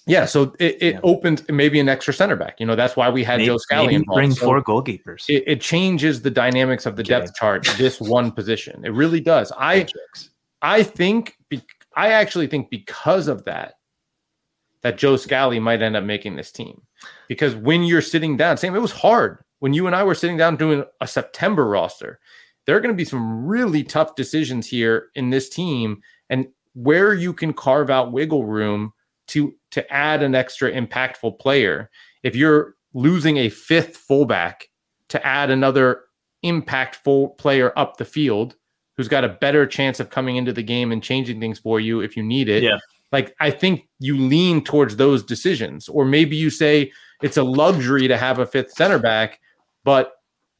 [0.05, 0.99] Yeah, so it, it yeah.
[1.03, 2.59] opened maybe an extra center back.
[2.59, 4.17] You know, that's why we had maybe, Joe Scally involved.
[4.17, 5.29] Bring so four goalkeepers.
[5.29, 7.19] It, it, changes the dynamics of the okay.
[7.19, 7.65] depth chart.
[7.77, 9.53] This one position, it really does.
[9.57, 9.87] I,
[10.61, 11.61] I think, be,
[11.95, 13.75] I actually think because of that,
[14.81, 16.81] that Joe Scally might end up making this team,
[17.27, 20.37] because when you're sitting down, same, it was hard when you and I were sitting
[20.37, 22.19] down doing a September roster
[22.65, 27.13] there are going to be some really tough decisions here in this team and where
[27.13, 28.93] you can carve out wiggle room
[29.27, 31.89] to to add an extra impactful player.
[32.23, 34.69] If you're losing a fifth fullback
[35.09, 36.03] to add another
[36.43, 38.55] impactful player up the field
[38.95, 42.01] who's got a better chance of coming into the game and changing things for you
[42.01, 42.63] if you need it.
[42.63, 42.77] Yeah.
[43.13, 48.09] Like I think you lean towards those decisions or maybe you say it's a luxury
[48.09, 49.39] to have a fifth center back
[49.83, 50.13] but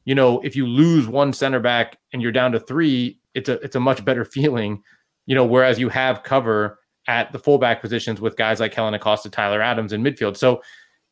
[0.04, 3.54] you know, if you lose one center back and you're down to three, it's a
[3.60, 4.82] it's a much better feeling,
[5.26, 9.28] you know, whereas you have cover at the fullback positions with guys like Kellen Acosta,
[9.28, 10.36] Tyler Adams in midfield.
[10.36, 10.62] So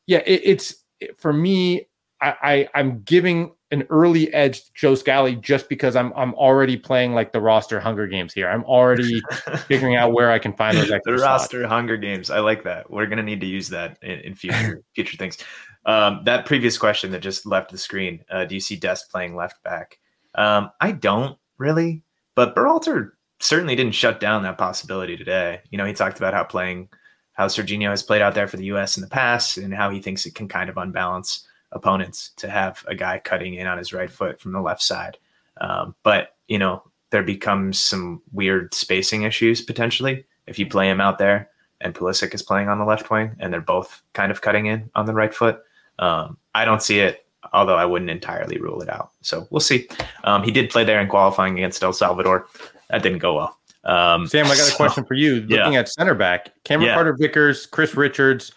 [0.07, 0.75] yeah, it, it's
[1.17, 1.87] for me,
[2.21, 7.15] I, I am giving an early edge Joe Scally just because I'm I'm already playing
[7.15, 8.49] like the roster Hunger Games here.
[8.49, 9.21] I'm already
[9.67, 11.73] figuring out where I can find those extra the roster slots.
[11.73, 12.31] Hunger Games.
[12.31, 12.89] I like that.
[12.91, 15.39] We're gonna need to use that in, in future future things.
[15.87, 18.23] Um, that previous question that just left the screen.
[18.31, 19.99] Uh, do you see Dest playing left back?
[20.35, 22.03] Um, I don't really,
[22.37, 25.61] but Berhalter certainly didn't shut down that possibility today.
[25.71, 26.91] You know, he talked about how playing
[27.33, 28.99] how Serginho has played out there for the U.S.
[28.99, 32.85] in the past and how he thinks it can kind of unbalance opponents to have
[32.87, 35.19] a guy cutting in on his right foot from the left side.
[35.61, 41.01] Um, but you know, there becomes some weird spacing issues potentially if you play him
[41.01, 44.41] out there and Pulisic is playing on the left wing and they're both kind of
[44.41, 45.61] cutting in on the right foot.
[45.99, 49.11] Um, I don't see it, although I wouldn't entirely rule it out.
[49.21, 49.89] So we'll see.
[50.25, 52.47] Um, he did play there in qualifying against El Salvador.
[52.91, 53.59] That didn't go well.
[53.85, 55.41] Um, Sam, I got a so, question for you.
[55.41, 55.81] Looking yeah.
[55.81, 56.95] at center back, Cameron yeah.
[56.95, 58.53] Carter Vickers, Chris Richards,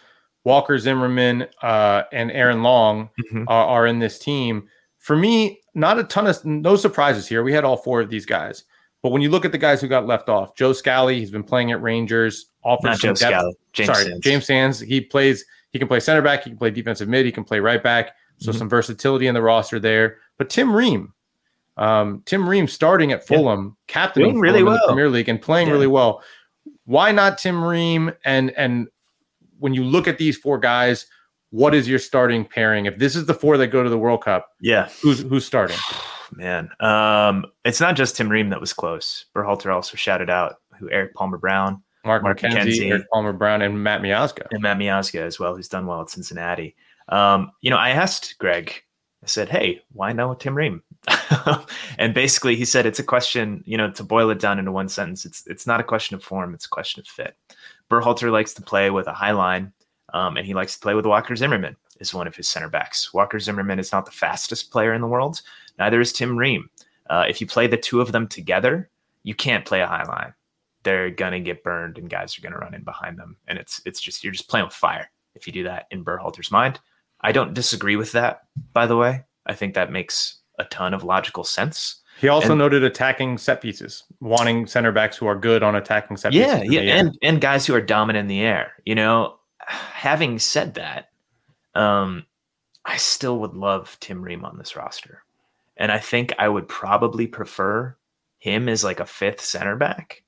[0.46, 3.48] Walker Zimmerman, uh, and Aaron Long mm-hmm.
[3.48, 4.68] are, are in this team.
[4.98, 7.42] For me, not a ton of no surprises here.
[7.42, 8.62] We had all four of these guys,
[9.02, 11.42] But when you look at the guys who got left off, Joe Scally, he's been
[11.42, 12.46] playing at Rangers.
[12.64, 13.18] Offers Not Joe depth.
[13.18, 13.54] Scally.
[13.72, 14.20] James Sorry, Sands.
[14.20, 14.80] James Sands.
[14.80, 15.44] He plays.
[15.72, 16.44] He can play center back.
[16.44, 17.26] He can play defensive mid.
[17.26, 18.12] He can play right back.
[18.38, 18.58] So mm-hmm.
[18.58, 20.18] some versatility in the roster there.
[20.38, 21.12] But Tim Ream,
[21.76, 23.92] um, Tim Ream starting at Fulham, yeah.
[23.92, 24.74] captaining really well.
[24.74, 25.72] in the Premier League and playing yeah.
[25.74, 26.22] really well.
[26.84, 28.12] Why not Tim Ream?
[28.24, 28.88] And and
[29.58, 31.06] when you look at these four guys,
[31.50, 32.86] what is your starting pairing?
[32.86, 35.78] If this is the four that go to the World Cup, yeah, who's who's starting?
[36.32, 39.26] Man, um, it's not just Tim Ream that was close.
[39.34, 43.62] Berhalter also shouted out who Erik Palmer Brown, Mark, Mark McKenzie, McKenzie, Erik Palmer Brown,
[43.62, 46.74] and Matt Miazga, and Matt Miazga as well, who's done well at Cincinnati.
[47.08, 48.82] Um, you know, I asked Greg.
[49.22, 50.82] I said, "Hey, why no Tim Ream?"
[51.98, 53.62] and basically, he said it's a question.
[53.66, 56.22] You know, to boil it down into one sentence, it's it's not a question of
[56.22, 57.36] form; it's a question of fit.
[57.90, 59.72] Berhalter likes to play with a high line
[60.12, 63.12] um, and he likes to play with Walker Zimmerman is one of his center backs.
[63.12, 65.42] Walker Zimmerman is not the fastest player in the world.
[65.78, 66.70] Neither is Tim Ream.
[67.08, 68.90] Uh, if you play the two of them together,
[69.22, 70.32] you can't play a high line.
[70.82, 74.00] They're gonna get burned, and guys are gonna run in behind them, and it's it's
[74.00, 76.80] just you're just playing with fire if you do that in Berhalter's mind.
[77.20, 79.24] I don't disagree with that, by the way.
[79.46, 82.02] I think that makes a ton of logical sense.
[82.18, 86.16] He also and, noted attacking set pieces, wanting center backs who are good on attacking
[86.16, 86.72] set yeah, pieces.
[86.72, 88.72] Yeah, yeah, and and guys who are dominant in the air.
[88.84, 91.10] You know, having said that,
[91.74, 92.24] um,
[92.84, 95.24] I still would love Tim Ream on this roster.
[95.76, 97.96] And I think I would probably prefer
[98.38, 100.22] him as like a fifth center back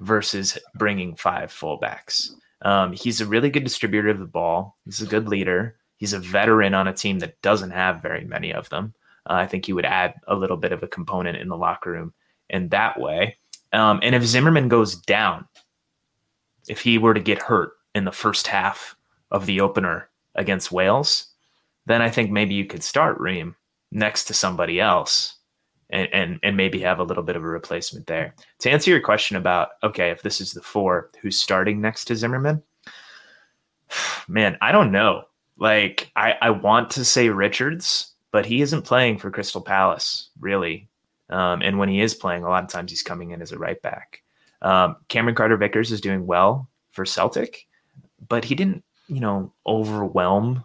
[0.00, 2.30] versus bringing five fullbacks.
[2.62, 4.76] Um, he's a really good distributor of the ball.
[4.84, 5.76] He's a good leader.
[5.96, 8.94] He's a veteran on a team that doesn't have very many of them.
[9.28, 11.92] Uh, I think he would add a little bit of a component in the locker
[11.92, 12.12] room
[12.50, 13.36] in that way.
[13.72, 15.46] Um, and if Zimmerman goes down,
[16.68, 18.96] if he were to get hurt, in the first half
[19.30, 21.26] of the opener against Wales,
[21.86, 23.56] then I think maybe you could start Ream
[23.90, 25.36] next to somebody else
[25.90, 28.34] and, and, and maybe have a little bit of a replacement there.
[28.60, 32.16] To answer your question about, okay, if this is the four, who's starting next to
[32.16, 32.62] Zimmerman?
[34.28, 35.24] Man, I don't know.
[35.58, 40.88] Like, I, I want to say Richards, but he isn't playing for Crystal Palace, really.
[41.30, 43.58] Um, and when he is playing, a lot of times he's coming in as a
[43.58, 44.22] right back.
[44.60, 47.66] Um, Cameron Carter Vickers is doing well for Celtic
[48.28, 50.64] but he didn't, you know, overwhelm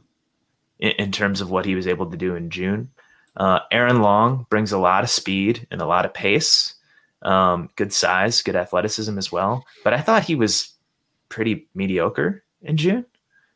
[0.79, 2.89] in, in terms of what he was able to do in June.
[3.35, 6.75] Uh, Aaron Long brings a lot of speed and a lot of pace,
[7.21, 9.65] um, good size, good athleticism as well.
[9.83, 10.73] But I thought he was
[11.29, 13.05] pretty mediocre in June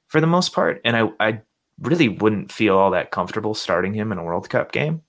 [0.07, 1.41] for the most part, and I, I
[1.81, 5.01] really wouldn't feel all that comfortable starting him in a World Cup game.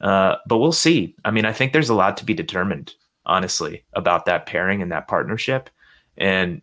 [0.00, 1.14] Uh, but we'll see.
[1.24, 4.92] I mean, I think there's a lot to be determined, honestly, about that pairing and
[4.92, 5.70] that partnership.
[6.18, 6.62] And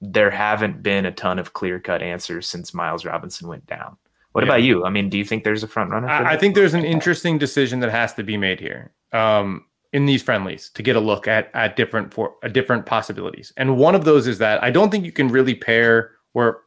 [0.00, 3.96] there haven't been a ton of clear cut answers since Miles Robinson went down.
[4.32, 4.50] What yeah.
[4.50, 4.84] about you?
[4.84, 6.08] I mean, do you think there's a front runner?
[6.08, 10.06] I, I, think there's an interesting decision that has to be made here um, in
[10.06, 13.52] these friendlies to get a look at at different for uh, different possibilities.
[13.56, 16.62] And one of those is that I don't think you can really pair or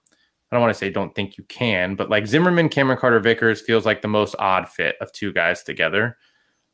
[0.52, 3.62] I don't want to say don't think you can, but like Zimmerman, Cameron Carter Vickers
[3.62, 6.18] feels like the most odd fit of two guys together.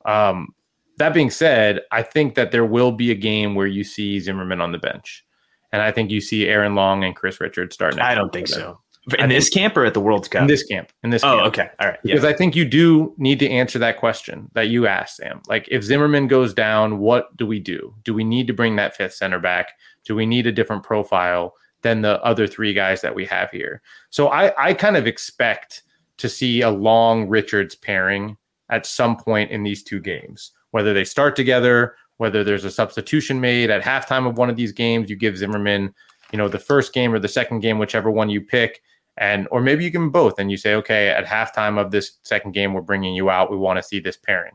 [0.06, 0.56] Um,
[0.98, 4.62] that being said, I think that there will be a game where you see Zimmerman
[4.62, 5.24] on the bench.
[5.72, 8.00] And I think you see Aaron Long and Chris Richards starting.
[8.00, 8.80] I don't think so.
[9.20, 10.42] In I this camp or at the World Cup?
[10.42, 10.92] In this camp.
[11.04, 11.24] In this.
[11.24, 11.48] Oh, camp.
[11.48, 11.70] okay.
[11.80, 12.00] All right.
[12.04, 12.26] Because.
[12.26, 15.42] I think you do need to answer that question that you asked, Sam.
[15.48, 17.94] Like, if Zimmerman goes down, what do we do?
[18.04, 19.74] Do we need to bring that fifth center back?
[20.04, 21.54] Do we need a different profile
[21.88, 23.82] than the other three guys that we have here?
[24.10, 25.84] So I, I kind of expect
[26.18, 28.38] to see a long Richards pairing
[28.70, 33.40] at some point in these two games, whether they start together whether there's a substitution
[33.40, 35.94] made at halftime of one of these games, you give Zimmerman,
[36.32, 38.82] you know, the first game or the second game, whichever one you pick,
[39.18, 42.18] and or maybe you give them both, and you say, okay, at halftime of this
[42.24, 43.52] second game, we're bringing you out.
[43.52, 44.54] We want to see this pairing.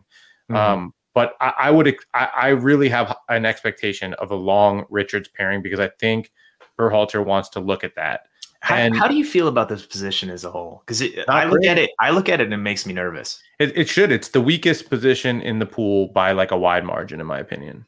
[0.51, 0.57] Mm-hmm.
[0.57, 5.29] Um, but I, I would, I, I, really have an expectation of a long Richards
[5.29, 6.33] pairing because I think
[6.79, 8.27] Berhalter wants to look at that.
[8.61, 10.85] How, and how do you feel about this position as a whole?
[10.87, 11.71] Because I look great.
[11.71, 13.43] at it, I look at it, and it makes me nervous.
[13.59, 14.13] It, it, should.
[14.13, 17.87] It's the weakest position in the pool by like a wide margin, in my opinion.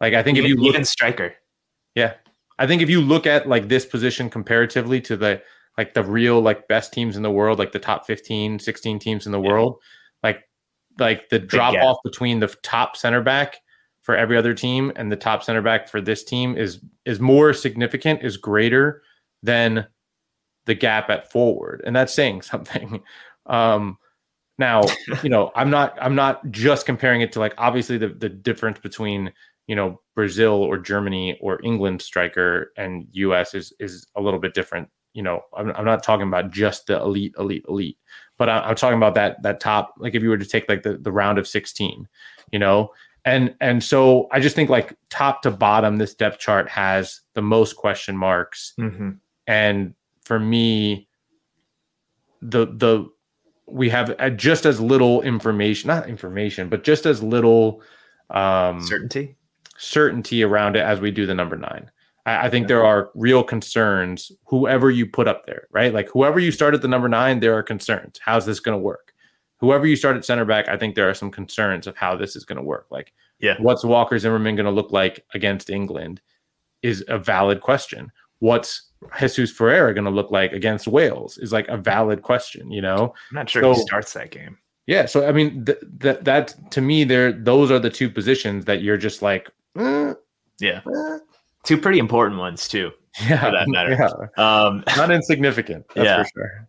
[0.00, 1.34] Like I think even, if you look, even striker,
[1.94, 2.14] yeah,
[2.58, 5.42] I think if you look at like this position comparatively to the
[5.78, 9.26] like the real like best teams in the world, like the top 15, 16 teams
[9.26, 9.48] in the yeah.
[9.48, 9.78] world,
[10.24, 10.42] like
[10.98, 11.84] like the Big drop gap.
[11.84, 13.58] off between the top center back
[14.10, 17.52] for every other team and the top center back for this team is is more
[17.52, 19.04] significant, is greater
[19.40, 19.86] than
[20.66, 23.00] the gap at forward, and that's saying something.
[23.46, 23.98] Um,
[24.58, 24.82] now,
[25.22, 28.80] you know, I'm not I'm not just comparing it to like obviously the the difference
[28.80, 29.32] between
[29.68, 33.54] you know Brazil or Germany or England striker and U.S.
[33.54, 34.88] is is a little bit different.
[35.12, 37.98] You know, I'm, I'm not talking about just the elite, elite, elite,
[38.38, 39.94] but I, I'm talking about that that top.
[39.98, 42.08] Like if you were to take like the the round of 16,
[42.50, 42.90] you know,
[43.24, 47.42] And and so I just think like top to bottom, this depth chart has the
[47.42, 48.72] most question marks.
[48.78, 49.10] Mm-hmm.
[49.46, 51.08] And for me,
[52.40, 53.08] the the
[53.66, 57.82] we have uh, just as little information, not information, but just as little
[58.30, 59.36] um, certainty
[59.80, 61.90] certainty around it as we do the number nine.
[62.26, 64.30] I, I think there are real concerns.
[64.46, 65.92] Whoever you put up there, right?
[65.92, 68.20] Like whoever you start at the number nine, there are concerns.
[68.22, 69.09] How's this going to work?
[69.60, 72.34] Whoever you start at center back, I think there are some concerns of how this
[72.36, 72.86] is going to work.
[72.90, 76.20] Like, yeah, what's Walker Zimmerman going to look like against England
[76.82, 78.10] is a valid question.
[78.38, 82.70] What's Jesus Ferreira going to look like against Wales is like a valid question.
[82.70, 84.56] You know, I'm not sure So- he starts that game.
[84.86, 85.04] yeah.
[85.06, 88.82] So I mean, th- that that to me, there those are the two positions that
[88.82, 90.14] you're just like, eh,
[90.58, 91.18] Yeah, eh.
[91.64, 92.92] two pretty important ones too.
[93.28, 93.90] yeah, that matter.
[94.38, 95.84] yeah, Um, not insignificant.
[95.94, 96.22] That's Yeah.
[96.22, 96.68] for sure.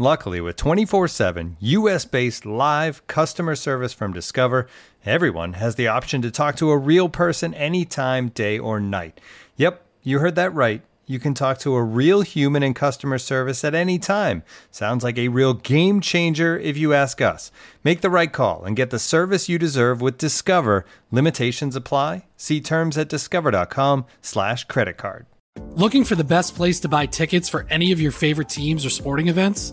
[0.00, 4.68] Luckily, with 24 7 US based live customer service from Discover,
[5.04, 9.20] everyone has the option to talk to a real person anytime, day or night.
[9.56, 10.82] Yep, you heard that right.
[11.06, 14.44] You can talk to a real human in customer service at any time.
[14.70, 17.50] Sounds like a real game changer if you ask us.
[17.82, 20.84] Make the right call and get the service you deserve with Discover.
[21.10, 22.26] Limitations apply.
[22.36, 25.26] See terms at discover.com/slash credit card.
[25.70, 28.90] Looking for the best place to buy tickets for any of your favorite teams or
[28.90, 29.72] sporting events?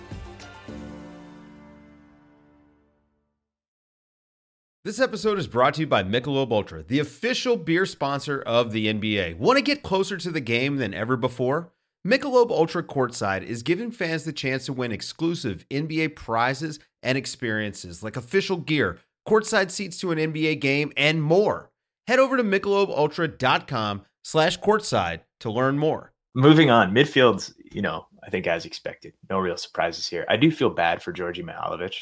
[4.83, 8.91] This episode is brought to you by Michelob Ultra, the official beer sponsor of the
[8.91, 9.37] NBA.
[9.37, 11.71] Want to get closer to the game than ever before?
[12.03, 18.01] Michelob Ultra Courtside is giving fans the chance to win exclusive NBA prizes and experiences
[18.01, 18.97] like official gear,
[19.29, 21.69] courtside seats to an NBA game, and more.
[22.07, 26.11] Head over to michelobultra.com slash courtside to learn more.
[26.33, 30.25] moving on, midfield's, you know, I think as expected, no real surprises here.
[30.27, 31.97] I do feel bad for Georgi Mihailovic,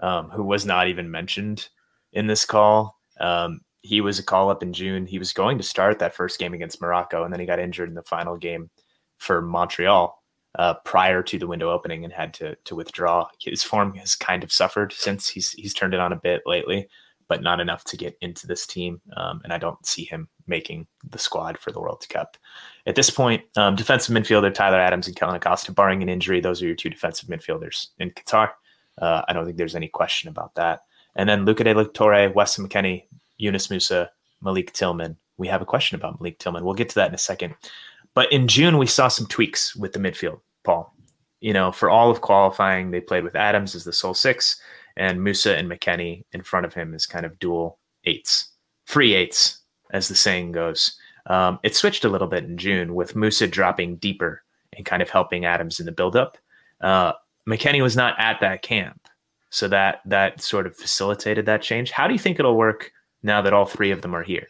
[0.00, 1.68] um, who was not even mentioned
[2.12, 2.96] in this call.
[3.20, 5.06] Um, he was a call up in June.
[5.06, 7.88] He was going to start that first game against Morocco, and then he got injured
[7.88, 8.68] in the final game
[9.18, 10.20] for Montreal
[10.58, 13.28] uh, prior to the window opening and had to to withdraw.
[13.40, 16.88] His form has kind of suffered since he's he's turned it on a bit lately,
[17.28, 19.00] but not enough to get into this team.
[19.16, 22.36] Um, and I don't see him making the squad for the World Cup.
[22.86, 26.62] At this point, um, defensive midfielder Tyler Adams and Kellen Acosta, barring an injury, those
[26.62, 28.50] are your two defensive midfielders in Qatar.
[28.98, 30.82] Uh, I don't think there's any question about that.
[31.16, 33.04] And then Luca De La Torre, Weston McKennie,
[33.38, 34.08] Yunus Musah,
[34.40, 35.16] Malik Tillman.
[35.38, 36.64] We have a question about Malik Tillman.
[36.64, 37.54] We'll get to that in a second.
[38.14, 40.94] But in June, we saw some tweaks with the midfield, Paul.
[41.40, 44.60] You know, for all of qualifying, they played with Adams as the sole six
[44.96, 48.52] and Musah and McKennie in front of him as kind of dual eights,
[48.86, 50.98] free eights, as the saying goes.
[51.26, 55.10] Um, it switched a little bit in June with Musah dropping deeper and kind of
[55.10, 56.38] helping Adams in the buildup.
[56.80, 57.12] Uh,
[57.48, 59.05] McKennie was not at that camp,
[59.56, 61.90] so that that sort of facilitated that change.
[61.90, 62.92] How do you think it'll work
[63.22, 64.46] now that all three of them are here?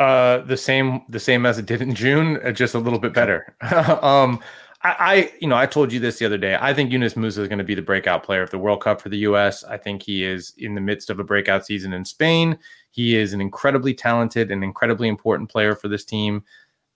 [0.00, 3.14] Uh, the same, the same as it did in June, uh, just a little bit
[3.14, 3.54] better.
[4.02, 4.40] um,
[4.82, 6.58] I, I, you know, I told you this the other day.
[6.60, 9.00] I think Yunus Musah is going to be the breakout player of the World Cup
[9.00, 9.62] for the U.S.
[9.62, 12.58] I think he is in the midst of a breakout season in Spain.
[12.90, 16.42] He is an incredibly talented and incredibly important player for this team.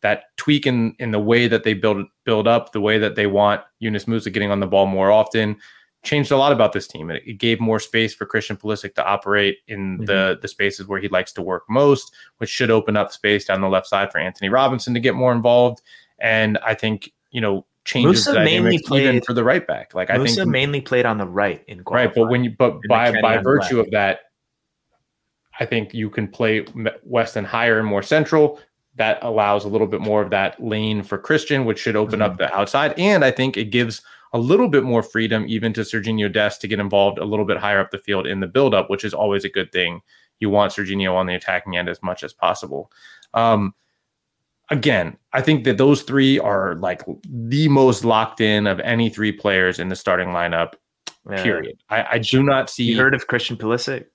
[0.03, 3.27] That tweak in in the way that they build build up, the way that they
[3.27, 5.57] want Yunus Musah getting on the ball more often,
[6.03, 7.11] changed a lot about this team.
[7.11, 10.07] It, it gave more space for Christian Pulisic to operate in Mhm.
[10.07, 13.61] the the spaces where he likes to work most, which should open up space down
[13.61, 15.83] the left side for Antonee Robinson to get more involved.
[16.19, 19.67] And I think you know changes Musah the mainly dynamics even played- for the right
[19.67, 19.95] back.
[19.95, 22.79] Like I Musah think mainly played on the right in right, but when you but
[22.89, 24.21] by by virtue of that,
[25.59, 26.65] I think you can play
[27.05, 28.61] Weston higher and more central.
[28.97, 32.33] That allows a little bit more of that lane for Christian, which should open Mm-hmm.
[32.33, 32.99] up the outside.
[32.99, 36.69] And I think it gives a little bit more freedom even to Serginho Dest to
[36.69, 39.45] get involved a little bit higher up the field in the buildup, which is always
[39.45, 40.01] a good thing.
[40.39, 42.91] You want Serginho on the attacking end as much as possible.
[43.35, 43.75] Um,
[44.71, 49.33] again, I think that those three are like the most locked in of any three
[49.33, 50.75] players in the starting lineup.
[51.29, 51.43] Yeah.
[51.43, 51.83] Period.
[51.91, 52.85] I, I do not see.
[52.85, 54.07] You heard of Christian Pulisic?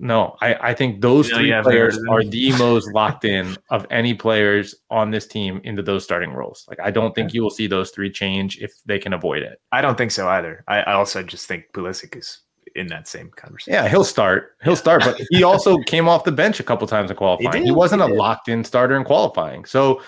[0.00, 2.14] No, I, I think those three players heard of them?
[2.14, 6.64] are the most locked in of any players on this team into those starting roles.
[6.68, 9.60] Like I don't think you will see those three change if they can avoid it.
[9.72, 10.64] I don't think so either.
[10.68, 12.40] I, I also just think Pulisic is
[12.76, 13.74] in that same conversation.
[13.74, 14.56] Yeah, he'll start.
[14.62, 17.62] He'll start, but he also came off the bench a couple times in qualifying.
[17.62, 19.64] He, did, wasn't he a locked in starter in qualifying.
[19.64, 20.00] So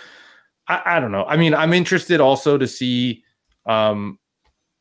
[0.68, 1.24] I, I don't know.
[1.24, 3.24] I mean, I'm interested also to see
[3.66, 4.18] um,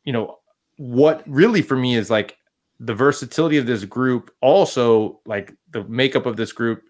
[0.04, 0.38] you know,
[0.78, 2.38] what really for me is like
[2.80, 6.84] the versatility of this group, also like the makeup of this group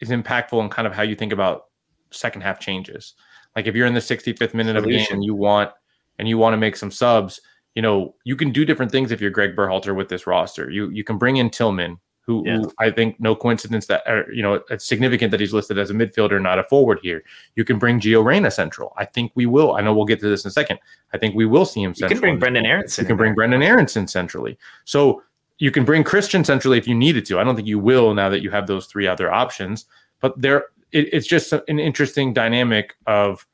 [0.00, 1.66] is impactful in kind of how you think about
[2.10, 3.14] second half changes.
[3.54, 5.70] Like if you're in the 65th minute of a game and you want
[6.18, 7.40] and you want to make some subs,
[7.74, 10.70] you know, you can do different things if you're Greg Berhalter with this roster.
[10.70, 12.58] You you can bring in Tillman, who, Yeah.
[12.58, 15.90] who I think no coincidence that or, you know it's significant that he's listed as
[15.90, 17.22] a midfielder, not a forward here.
[17.56, 18.92] You can bring Gio Reyna central.
[18.96, 19.74] I think we will.
[19.74, 20.78] I know we'll get to this in a second.
[21.12, 21.94] I think we will see him.
[21.94, 22.16] Central.
[22.16, 22.66] You can bring Brenden.
[22.66, 23.04] Aaronson.
[23.04, 23.34] You can bring.
[23.34, 24.58] Brenden Aaronson centrally.
[24.84, 25.22] So
[25.58, 27.38] you can bring Christian centrally if you needed to.
[27.38, 29.86] I don't think you will now that you have those three other options.
[30.20, 33.46] But there, it, it's just an interesting dynamic of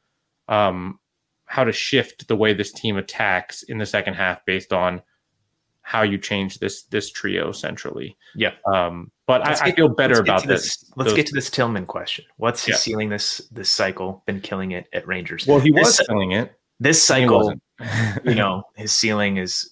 [0.48, 0.98] um,
[1.46, 5.02] how to shift the way this team attacks in the second half based on
[5.86, 8.16] how you change this this trio centrally.
[8.34, 8.52] Yeah.
[8.72, 10.90] Um, but Let's I, I feel better about to this.
[10.96, 12.24] Let's those- get to this Tillman question.
[12.38, 12.78] What's his Yeah.
[12.78, 14.22] ceiling this this cycle?
[14.26, 15.46] Been killing it at Rangers.
[15.46, 16.52] Well, he This- was selling it.
[16.80, 17.52] this cycle.
[18.24, 19.70] you know, his ceiling is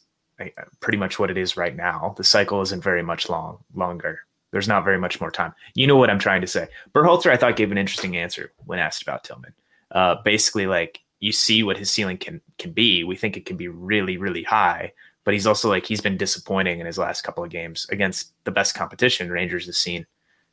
[0.80, 2.14] pretty much what it is right now.
[2.16, 4.20] The cycle isn't very much long longer.
[4.50, 5.54] There's not very much more time.
[5.74, 6.68] You know what I'm trying to say.
[6.92, 9.54] Berhalter, I thought, gave an interesting answer when asked about Tillman.
[9.90, 13.04] Uh, basically, like you see what his ceiling can can be.
[13.04, 14.92] We think it can be really, really high.
[15.24, 18.50] But he's also like he's been disappointing in his last couple of games against the
[18.50, 20.04] best competition Rangers has seen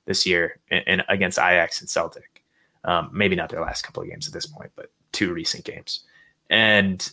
[0.05, 2.43] this year, and, and against Ajax and Celtic.
[2.83, 6.01] Um, maybe not their last couple of games at this point, but two recent games.
[6.49, 7.11] And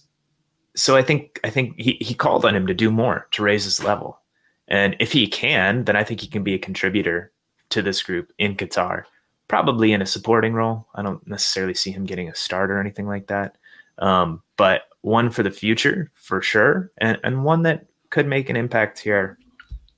[0.77, 3.65] so I think I think he, he called on him to do more to raise
[3.65, 4.21] his level.
[4.69, 7.33] And if he can, then I think he can be a contributor
[7.71, 9.05] to this group in Qatar,
[9.49, 10.87] probably in a supporting role.
[10.95, 13.57] I don't necessarily see him getting a start or anything like that.
[13.99, 18.57] Um, but one for the future for sure, and, and one that could make an
[18.57, 19.39] impact here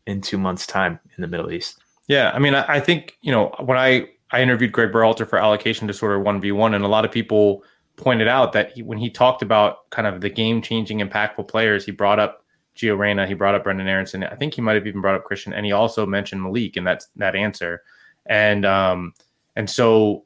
[0.06, 1.78] in two months' time in the Middle East.
[2.06, 5.38] Yeah, I mean, I, I think you know when I I interviewed Greg Berhalter for
[5.38, 7.64] allocation disorder one v one, and a lot of people
[7.98, 11.84] pointed out that he, when he talked about kind of the game changing, impactful players,
[11.84, 12.44] he brought up
[12.76, 14.24] Gio Reyna, he brought up Brenden Aaronson.
[14.24, 16.84] I think he might have even brought up Christian, and he also mentioned Malik in
[16.84, 17.82] that that answer.
[18.26, 19.12] And um
[19.56, 20.24] and so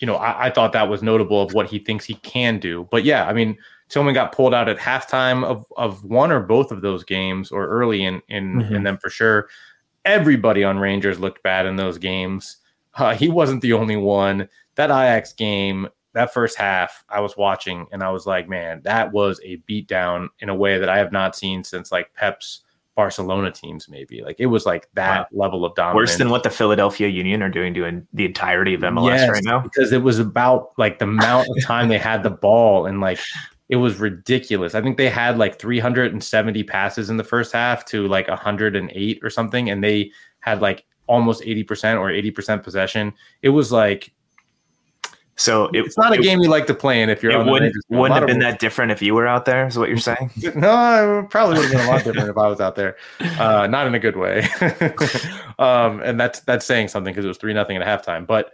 [0.00, 2.86] you know I, I thought that was notable of what he thinks he can do.
[2.90, 3.56] But yeah, I mean.
[3.88, 7.68] Tillman got pulled out at halftime of, of one or both of those games, or
[7.68, 8.74] early in in, Mhm.
[8.74, 9.48] in them for sure
[10.04, 12.56] everybody on Rangers looked bad in those games.
[12.94, 14.48] Uh, he wasn't the only one.
[14.76, 19.12] That Ajax game, that first half, I was watching and I was like, man, that
[19.12, 22.62] was a beatdown in a way that I have not seen since like Pep's
[22.94, 24.22] Barcelona teams, maybe.
[24.22, 25.94] Like it was like that level of dominance.
[26.10, 29.44] Worse than what the Philadelphia Union are doing doing the entirety of MLS Yes, right
[29.44, 29.60] now.
[29.60, 33.20] because it was about like the amount of time they had the ball and like
[33.68, 34.74] it was ridiculous.
[34.74, 39.28] I think they had like 370 passes in the first half to like 108 or
[39.28, 40.10] something, and they
[40.40, 43.12] had like almost 80% or 80% possession.
[43.42, 44.12] It was like
[45.38, 47.44] So it, it's not a it- game you like to play in if you're It
[47.44, 47.74] wouldn't.
[47.90, 49.66] Wouldn't have been rules- that different if you were out there.
[49.66, 50.30] Is what you're saying?
[50.54, 52.96] No, it probably would have been a lot different if I was out there.
[53.20, 54.48] Uh, not in a good way.
[55.58, 58.26] um, and that's that's saying something because it was three nothing at halftime.
[58.26, 58.52] But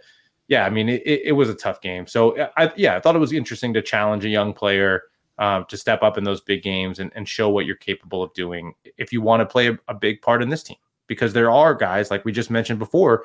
[0.49, 2.05] yeah, I mean, it, it, it was a tough game.
[2.05, 5.03] So I, yeah, I thought it was interesting to challenge a young player
[5.39, 8.33] um, to step up in those big games and, and show what you're capable of
[8.33, 10.77] doing if you want to play a, a big part in this team.
[11.07, 13.23] Because there are guys like we just mentioned before.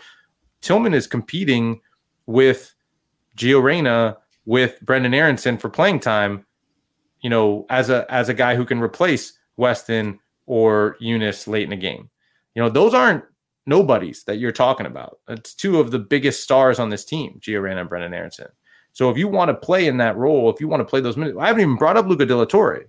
[0.61, 1.81] Tillman is competing
[2.27, 2.75] with
[3.39, 6.45] Gio Reyna with Brenden Aaronson for playing time
[7.21, 11.71] you know, as a as a guy who can replace Weston or Yunus late in
[11.71, 12.09] the game.
[12.55, 13.25] You know, those aren't
[13.67, 15.19] nobodies that you're talking about.
[15.29, 18.47] It's two of the biggest stars on this team, Gio Reyna and Brenden Aaronson.
[18.93, 21.17] So if you want to play in that role, if you want to play those
[21.17, 22.85] minutes, I haven't even brought up Luca De La Torre,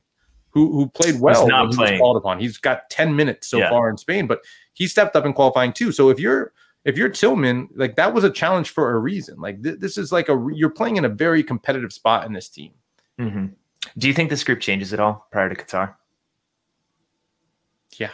[0.52, 1.94] who who played well not when he playing.
[1.94, 2.40] was called upon.
[2.40, 3.70] He's got 10 minutes so Yeah.
[3.70, 4.42] far in Spain, but
[4.74, 5.92] he stepped up in qualifying too.
[5.92, 6.54] So if you're
[6.86, 9.40] if you're Tillman, like that was a challenge for a reason.
[9.40, 12.34] Like th- this is like a re- you're playing in a very competitive spot in
[12.34, 12.72] this team.
[13.18, 13.48] hmm
[13.98, 15.96] Do you think this group changes at all prior to Qatar?
[17.98, 18.12] Yeah,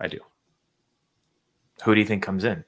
[0.00, 0.18] I do.
[1.84, 2.64] Who do you think comes in?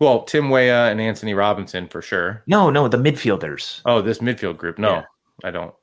[0.00, 2.42] Well, Tim Weah and Antonee Robinson for sure.
[2.46, 3.80] No, no, the midfielders.
[3.86, 4.78] Oh, this midfield group.
[4.78, 5.04] No, Yeah.
[5.44, 5.74] I don't.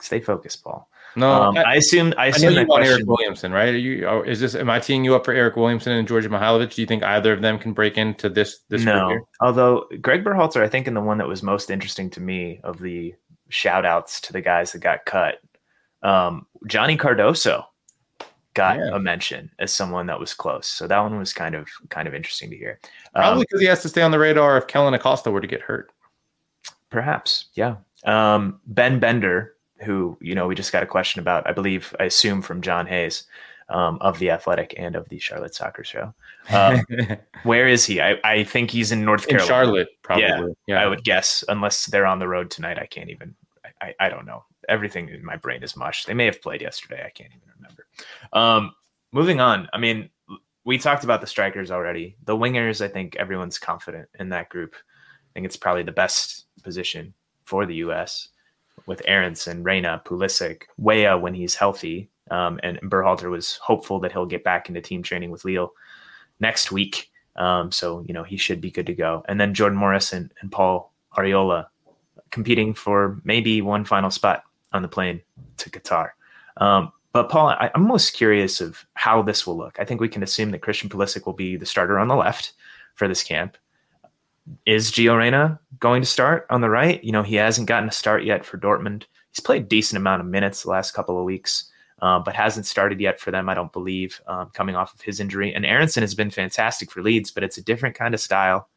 [0.00, 0.88] Stay focused, Paul.
[1.18, 2.12] No, Um, I, I assume.
[2.18, 3.00] I I assume you that question.
[3.00, 3.70] Eryk Williamson, right?
[3.70, 4.22] Are you?
[4.24, 4.54] Is this?
[4.54, 6.74] Am I teeing you up for Eryk Williamson and Georgia Mihailovic?
[6.74, 10.22] Do you think either of them can break into this this group no, although Greg
[10.24, 13.14] Berhalter, I think, in the one that was most interesting to me of the
[13.48, 15.36] shout outs to the guys that got cut,
[16.02, 17.64] um, Johnny Cardoso
[18.52, 18.90] got Yeah.
[18.94, 20.66] a mention as someone that was close.
[20.66, 22.78] So that one was kind of kind of interesting to hear.
[23.14, 25.46] Probably Um, because he has to stay on the radar if Kellen Acosta were to
[25.46, 25.92] get hurt.
[26.90, 27.76] Perhaps, yeah.
[28.04, 32.04] Um, ben Bender, who you know we just got a question about, I believe, I
[32.04, 33.24] assume from John Hayes
[33.68, 36.14] um, of the Athletic and of the Charlotte Soccer Show.
[36.50, 36.82] Um,
[37.42, 38.00] where is he?
[38.00, 39.48] I, I think he's in North in Carolina.
[39.48, 40.54] Charlotte, probably.
[40.66, 42.78] Yeah, I would guess, unless they're on the road tonight.
[42.78, 43.34] I can't even.
[43.64, 44.44] I, I, I don't know.
[44.68, 46.04] Everything in my brain is mush.
[46.04, 47.02] They may have played yesterday.
[47.04, 47.86] I can't even remember.
[48.32, 48.72] Um,
[49.12, 49.68] moving on.
[49.72, 50.10] I mean,
[50.64, 52.16] we talked about the strikers already.
[52.24, 52.84] The wingers.
[52.84, 54.74] I think everyone's confident in that group.
[54.74, 57.14] I think it's probably the best position
[57.44, 58.28] for the U.S.
[58.86, 62.10] with Aaronson, Reyna, Pulisic, Weah when he's healthy.
[62.30, 65.72] Um, and Berhalter was hopeful that he'll get back into team training with Lille
[66.40, 67.10] next week.
[67.36, 69.24] Um, so you know he should be good to go.
[69.28, 71.66] And then Jordan Morris and, and Paul Arriola
[72.30, 75.20] competing for maybe one final spot on the plane
[75.58, 76.10] to Qatar.
[76.56, 79.78] Um, but Paul, I, I'm most curious of how this will look.
[79.78, 82.52] I think we can assume that Christian Pulisic will be the starter on the left
[82.94, 83.56] for this camp.
[84.64, 87.02] Is Gio Reyna going to start on the right?
[87.02, 89.04] You know, he hasn't gotten a start yet for Dortmund.
[89.30, 91.70] He's played a decent amount of minutes the last couple of weeks,
[92.00, 95.20] um, but hasn't started yet for them, I don't believe, um, coming off of his
[95.20, 95.52] injury.
[95.52, 98.68] And Aaronson has been fantastic for Leeds, but it's a different kind of style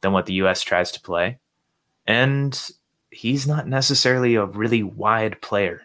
[0.00, 0.62] than what the U.S.
[0.62, 1.38] tries to play.
[2.06, 2.58] And
[3.10, 5.82] he's not necessarily a really wide player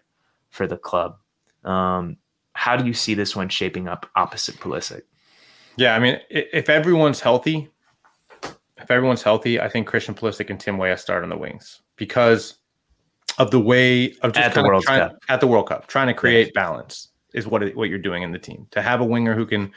[0.50, 1.18] for the club.
[1.64, 2.18] Um,
[2.54, 5.02] how do you see this one shaping up opposite Pulisic?
[5.76, 7.70] Yeah, I mean, if everyone's healthy,
[8.84, 12.56] if everyone's healthy, I think Christian Pulisic and Tim Weah start on the wings because
[13.38, 15.18] of the way of just At the World trying, Cup.
[15.30, 18.32] at the World Cup, trying to create balance is what it, what you're doing in
[18.32, 18.68] the team.
[18.72, 19.72] To have a winger who can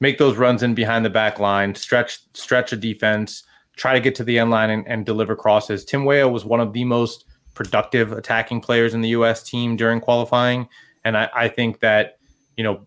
[0.00, 3.44] make those runs in behind the back line, stretch stretch a defense,
[3.76, 5.84] try to get to the end line and, and deliver crosses.
[5.84, 9.42] Tim Weah was one of the most productive attacking players in the U.S.
[9.42, 10.68] team during qualifying,
[11.04, 12.18] and I, I think that
[12.56, 12.86] you know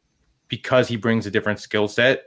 [0.50, 2.26] because he brings a different skill set,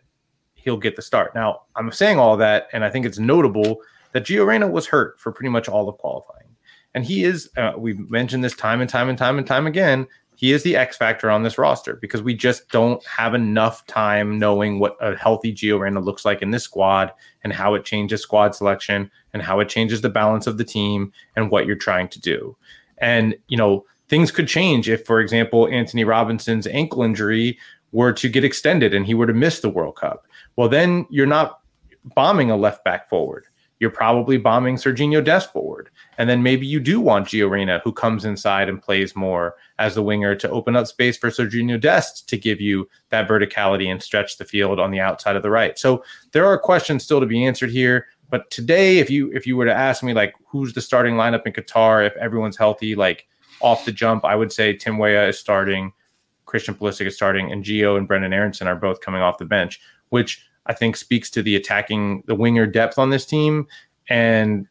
[0.64, 1.34] he'll get the start.
[1.34, 3.80] Now, I'm saying all that, and I think it's notable
[4.12, 6.48] that Gio Reyna was hurt for pretty much all of qualifying.
[6.94, 10.06] And he is, uh, we've mentioned this time and time and time and time again,
[10.36, 14.38] he is the X factor on this roster because we just don't have enough time
[14.38, 17.12] knowing what a healthy Gio Reyna looks like in this squad
[17.42, 21.12] and how it changes squad selection and how it changes the balance of the team
[21.36, 22.56] and what you're trying to do.
[22.98, 27.58] And, you know, things could change if, for example, Antonee Robinson's ankle injury
[27.92, 30.26] were to get extended and he were to miss the World Cup.
[30.56, 31.60] Well, then you're not
[32.14, 33.46] bombing a left back forward.
[33.80, 35.90] You're probably bombing Serginho Dest forward.
[36.16, 40.02] And then maybe you do want Gio who comes inside and plays more as the
[40.02, 44.38] winger to open up space for Serginho Dest to give you that verticality and stretch
[44.38, 45.78] the field on the outside of the right.
[45.78, 48.06] So there are questions still to be answered here.
[48.30, 51.46] But today, if you if you were to ask me like who's the starting lineup
[51.46, 53.26] in Qatar, if everyone's healthy, like
[53.60, 55.92] off the jump, I would say Tim Weah is starting,
[56.46, 59.80] Christian Pulisic is starting, and Gio and Brenden Aaronson are both coming off the bench,
[60.14, 63.66] which I think speaks to the attacking the winger depth on this team,
[64.08, 64.66] and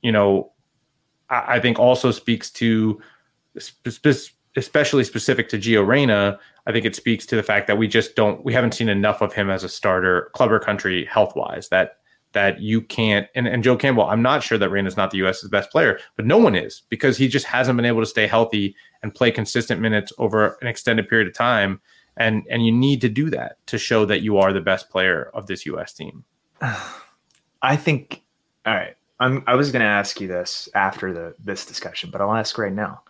[0.00, 0.52] you know,
[1.28, 2.98] I, I think also speaks to
[3.58, 6.38] spe- spe- especially specific to Gio Reyna.
[6.66, 9.20] I think it speaks to the fact that we just don't we haven't seen enough
[9.20, 11.68] of him as a starter, club or country health wise.
[11.68, 11.98] That
[12.32, 15.50] that you can't and, and Joe Campbell, I'm not sure that Reyna's not the US's
[15.50, 18.74] best player, but no one is because he just hasn't been able to stay healthy
[19.02, 21.80] and play consistent minutes over an extended period of time.
[22.16, 25.30] And and you need to do that to show that you are the best player
[25.34, 26.24] of this US team.
[27.62, 28.22] I think.
[28.64, 29.42] All right, I'm.
[29.46, 32.72] I was going to ask you this after the this discussion, but I'll ask right
[32.72, 33.02] now.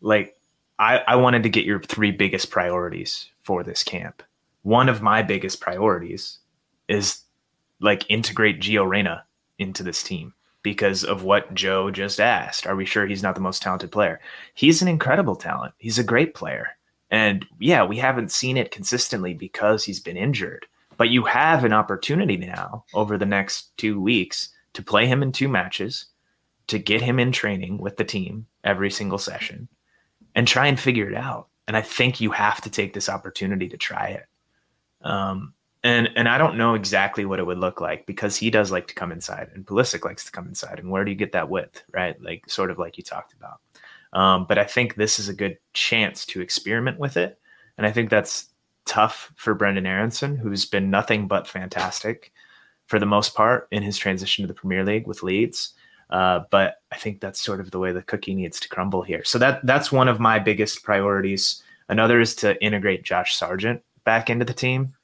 [0.00, 0.36] Like,
[0.78, 4.22] I I wanted to get your three biggest priorities for this camp.
[4.62, 6.38] One of my biggest priorities
[6.88, 7.22] is
[7.80, 9.24] like integrate Gio Reyna
[9.58, 12.66] into this team because of what Joe just asked.
[12.66, 14.20] Are we sure he's not the most talented player?
[14.54, 15.74] He's an incredible talent.
[15.78, 16.68] He's a great player.
[17.10, 20.66] And yeah, we haven't seen it consistently because he's been injured.
[20.96, 25.32] But you have an opportunity now over the next two weeks to play him in
[25.32, 26.06] two matches,
[26.66, 29.68] to get him in training with the team every single session,
[30.34, 31.48] and try and figure it out.
[31.66, 34.26] And I think you have to take this opportunity to try it.
[35.02, 35.54] Um,
[35.84, 38.88] and and I don't know exactly what it would look like because he does like
[38.88, 40.80] to come inside, and Pulisic likes to come inside.
[40.80, 42.20] And where do you get that width, right?
[42.20, 43.60] Like sort of like you talked about.
[44.12, 47.38] Um, but I think this is a good chance to experiment with it,
[47.76, 48.48] and I think that's
[48.86, 52.32] tough for Brenden Aaronson, who's been nothing but fantastic
[52.86, 55.74] for the most part in his transition to the Premier League with Leeds.
[56.10, 59.22] Uh, but I think that's sort of the way the cookie needs to crumble here.
[59.24, 61.62] So that that's one of my biggest priorities.
[61.90, 64.94] Another is to integrate Josh Sargent back into the team.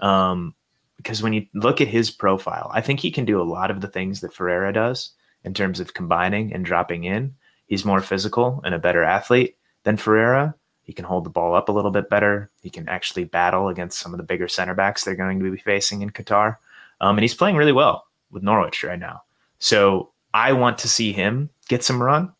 [0.00, 0.54] Um,
[0.98, 3.80] because when you look at his profile, I think he can do a lot of
[3.80, 5.12] the things that Ferreira does
[5.44, 7.34] in terms of combining and dropping in.
[7.70, 10.56] He's more physical and a better athlete than Ferreira.
[10.82, 12.50] He can hold the ball up a little bit better.
[12.62, 15.56] He can actually battle against some of the bigger center backs they're going to be
[15.56, 16.56] facing in Qatar.
[17.00, 19.22] Um, and he's playing really well with Norwich right now.
[19.60, 22.32] So I want to see him get some run.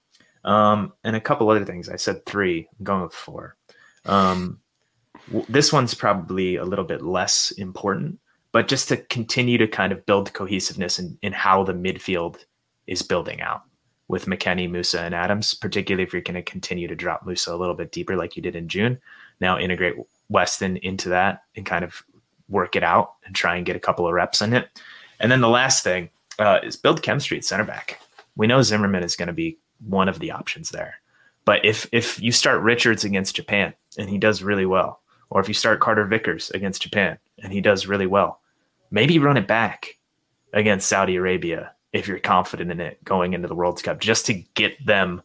[0.42, 1.88] Um, and a couple other things.
[1.88, 2.68] I said three.
[2.80, 3.56] I'm going with four.
[4.06, 4.58] Um,
[5.28, 8.18] w- this one's probably a little bit less important,
[8.50, 12.38] but just to continue to kind of build cohesiveness in, in how the midfield
[12.88, 13.62] is building out
[14.10, 17.56] with McKennie, Musah, and Adams, particularly if you're going to continue to drop Musah a
[17.56, 18.98] little bit deeper like you did in June.
[19.40, 19.94] Now integrate
[20.28, 22.02] Weston into that and kind of
[22.48, 24.68] work it out and try and get a couple of reps in it.
[25.20, 28.00] And then the last thing uh, is build chemistry at center back.
[28.34, 30.96] We know Zimmerman is going to be one of the options there.
[31.44, 35.00] But if if you start Richards against Japan and he does really well,
[35.30, 38.40] or if you start Carter Vickers against Japan and he does really well,
[38.90, 39.98] maybe run it back
[40.52, 44.34] against Saudi Arabia if you're confident in it going into the World Cup, just to
[44.34, 45.22] get them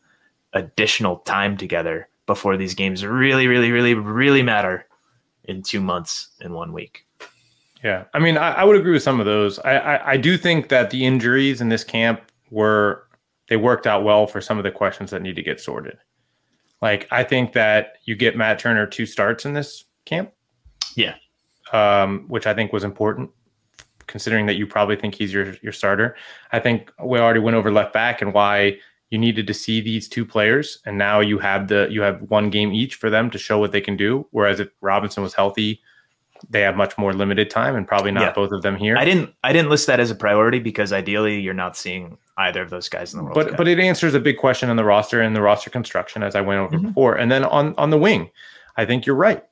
[0.53, 4.87] additional time together before these games really, really, really, really matter
[5.43, 7.05] in two months in one week.
[7.83, 9.59] Yeah, I mean, I, I would agree with some of those.
[9.59, 13.07] I, I, I do think that the injuries in this camp were
[13.47, 15.97] they worked out well for some of the questions that need to get sorted.
[16.81, 20.31] Like I think that you get Matt Turner two starts in this camp.
[20.95, 21.15] Yeah.
[21.73, 23.29] Um, which I think was important
[24.07, 26.15] considering that you probably think he's your your starter.
[26.51, 28.77] I think we already went over left back and why
[29.09, 32.49] you needed to see these two players and now you have the you have one
[32.49, 35.79] game each for them to show what they can do whereas if Robinson was healthy
[36.49, 38.33] they have much more limited time and probably not yeah.
[38.33, 38.97] both of them here.
[38.97, 42.61] I didn't I didn't list that as a priority because ideally you're not seeing either
[42.61, 43.57] of those guys in the World But Cup.
[43.57, 46.41] but it answers a big question on the roster and the roster construction as I
[46.41, 46.87] went over mm-hmm.
[46.87, 47.15] before.
[47.15, 48.29] And then on on the wing,
[48.77, 49.43] I think you're right.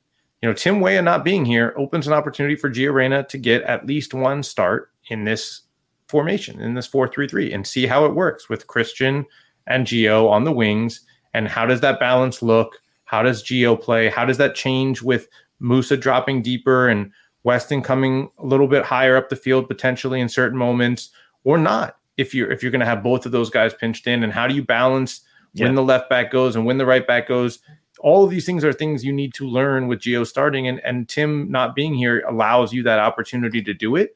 [0.43, 3.61] You know, Tim Weah not being here opens an opportunity for Gio Reyna to get
[3.63, 5.61] at least one start in this
[6.09, 9.25] formation, in this 4-3-3 and see how it works with Christian
[9.67, 10.99] and Gio on the wings
[11.33, 12.81] and how does that balance look?
[13.05, 14.09] How does Gio play?
[14.09, 15.29] How does that change with
[15.61, 17.09] Musah dropping deeper and
[17.43, 21.11] Weston coming a little bit higher up the field potentially in certain moments
[21.45, 24.23] or not if you're if you're going to have both of those guys pinched in
[24.23, 25.21] and how do you balance
[25.53, 25.63] yeah.
[25.63, 27.59] when the left back goes and when the right back goes
[28.03, 31.09] all of these things are things you need to learn with Gio starting and and
[31.09, 34.15] Tim not being here allows you that opportunity to do it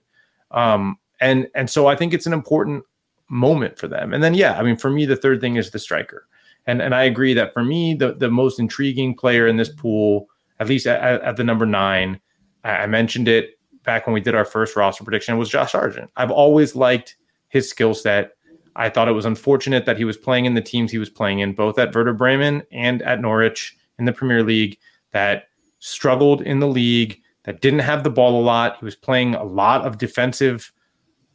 [0.51, 2.83] um and and so I think it's an important
[3.29, 5.79] moment for them and then yeah I mean for me the third thing is the
[5.79, 6.27] striker
[6.67, 10.27] and and I agree that for me the the most intriguing player in this pool
[10.59, 12.19] at least at, at the number nine.
[12.63, 16.09] I mentioned it back when we did our first roster prediction was Josh Sargent.
[16.15, 17.15] I've always liked
[17.47, 18.31] his skill set.
[18.78, 21.39] I thought it was unfortunate that he was playing in the teams he was playing
[21.39, 24.78] in, both at Werder Bremen and at Norwich in the Premier League,
[25.11, 25.49] that
[25.80, 28.78] struggled in the league, that didn't have the ball a lot.
[28.80, 30.71] He was playing a lot of defensive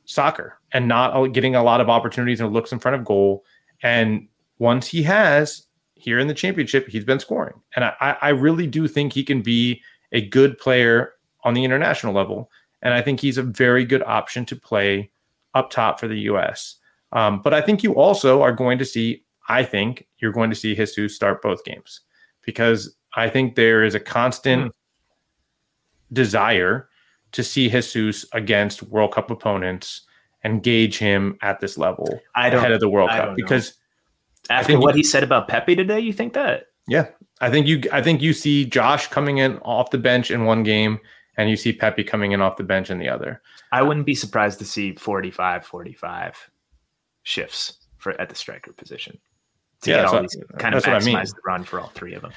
[0.05, 3.45] soccer and not getting a lot of opportunities and looks in front of goal.
[3.83, 4.29] And
[4.59, 7.55] once he has, here in the championship, he's been scoring.
[7.77, 9.81] And I, I really do think he can be
[10.11, 11.15] a good player
[11.45, 12.51] on the international level.
[12.83, 15.11] And I think he's a very good option to play
[15.55, 16.77] up top for the US.
[17.13, 20.57] Um, but I think you also are going to see, I think you're going to
[20.57, 22.01] see Jesus start both games
[22.45, 24.75] because I think there is a constant mm.
[26.13, 26.89] desire
[27.33, 30.03] to see Jesus against World Cup opponents
[30.43, 33.75] and gauge him at this level I don't, ahead of the World Cup because
[34.51, 36.65] after what you, he said about Pepi today, you think that?
[36.89, 37.09] Yeah,
[37.41, 37.83] I think you.
[37.93, 40.99] I think you see Josh coming in off the bench in one game,
[41.37, 43.41] and you see Pepi coming in off the bench in the other.
[43.71, 46.51] I wouldn't be surprised to see 45, 45
[47.23, 49.19] shifts for at the striker position
[49.83, 51.25] to yeah, get all these, kind of maximize I mean.
[51.25, 52.33] the run for all three of them.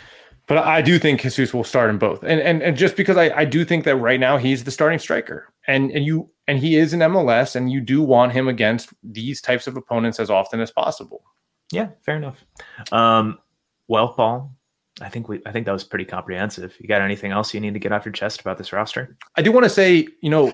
[0.47, 3.31] But I do think Jesus will start in both, and and and just because I,
[3.35, 6.75] I do think that right now he's the starting striker, and and you and he
[6.75, 10.59] is in MLS, and you do want him against these types of opponents as often
[10.59, 11.23] as possible.
[11.71, 12.45] Yeah, fair enough.
[12.91, 13.39] Um,
[13.87, 14.55] well, Paul,
[15.01, 16.75] I think we I think that was pretty comprehensive.
[16.79, 19.17] You got anything else you need to get off your chest about this roster?
[19.35, 20.53] I do want to say, you know,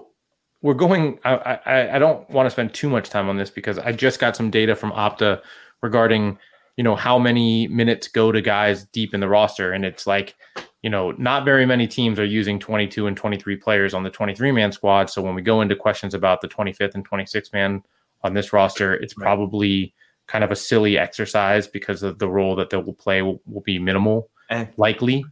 [0.61, 1.19] we're going.
[1.23, 4.19] I, I I don't want to spend too much time on this because I just
[4.19, 5.41] got some data from Opta
[5.81, 6.37] regarding
[6.77, 10.35] you know how many minutes go to guys deep in the roster, and it's like
[10.83, 14.51] you know not very many teams are using 22 and 23 players on the 23
[14.51, 15.09] man squad.
[15.09, 17.83] So when we go into questions about the 25th and 26th man
[18.23, 19.93] on this roster, it's probably
[20.27, 23.61] kind of a silly exercise because of the role that they will play will, will
[23.61, 24.65] be minimal, eh.
[24.77, 25.25] likely.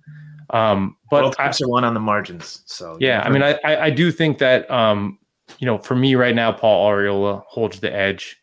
[0.51, 2.63] Um, but World Cups are one on the margins.
[2.65, 5.19] So yeah, I mean, I, I do think that um,
[5.59, 8.37] you know, for me right now, Paul Arriola holds the edge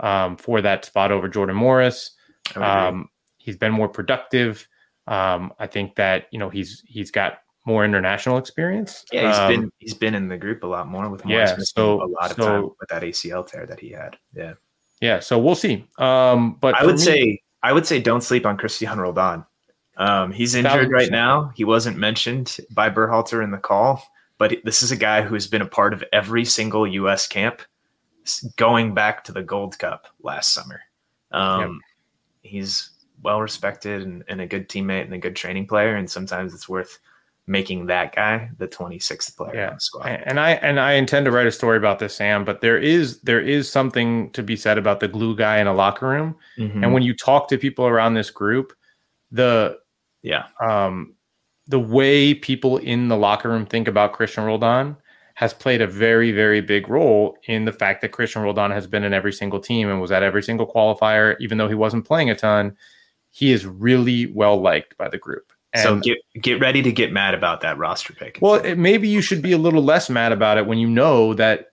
[0.00, 2.12] um, for that spot over Jordan Morris.
[2.56, 3.08] Um,
[3.38, 4.66] he's been more productive.
[5.06, 9.04] Um, I think that you know he's he's got more international experience.
[9.12, 11.64] Yeah, he's um, been he's been in the group a lot more with Morris yeah,
[11.64, 14.16] so, a lot of so, time with that ACL tear that he had.
[14.34, 14.54] Yeah.
[15.00, 15.86] Yeah, so we'll see.
[15.98, 19.44] Um, but I would me, say I would say don't sleep on Cristian Roldan.
[19.96, 21.52] Um, he's injured right now.
[21.54, 24.02] He wasn't mentioned by Berhalter in the call,
[24.38, 27.26] but this is a guy who has been a part of every single U.S.
[27.26, 27.62] camp
[28.56, 30.80] going back to the Gold Cup last summer.
[31.32, 31.70] Um, yep.
[32.42, 32.90] He's
[33.22, 36.68] well respected and, and, a good teammate and a good training player, and sometimes it's
[36.68, 36.98] worth
[37.46, 39.68] making that guy the 26th player yeah.
[39.68, 40.22] on the squad.
[40.24, 42.44] And I and I intend to write a story about this, Sam.
[42.44, 45.74] But there is there is something to be said about the glue guy in a
[45.74, 46.82] locker room, mm-hmm.
[46.82, 48.72] and when you talk to people around this group,
[49.30, 49.78] the
[50.22, 51.14] yeah um
[51.68, 54.96] the way people in the locker room think about Cristian Roldan
[55.34, 59.04] has played a very, very big role in the fact that Cristian Roldan has been
[59.04, 62.28] in every single team and was at every single qualifier, even though he wasn't playing
[62.28, 62.76] a ton.
[63.30, 65.52] He is really well liked by the group.
[65.72, 68.38] And so get get ready to get mad about that roster pick.
[68.42, 71.32] Well, it, maybe you should be a little less mad about it when you know
[71.34, 71.68] that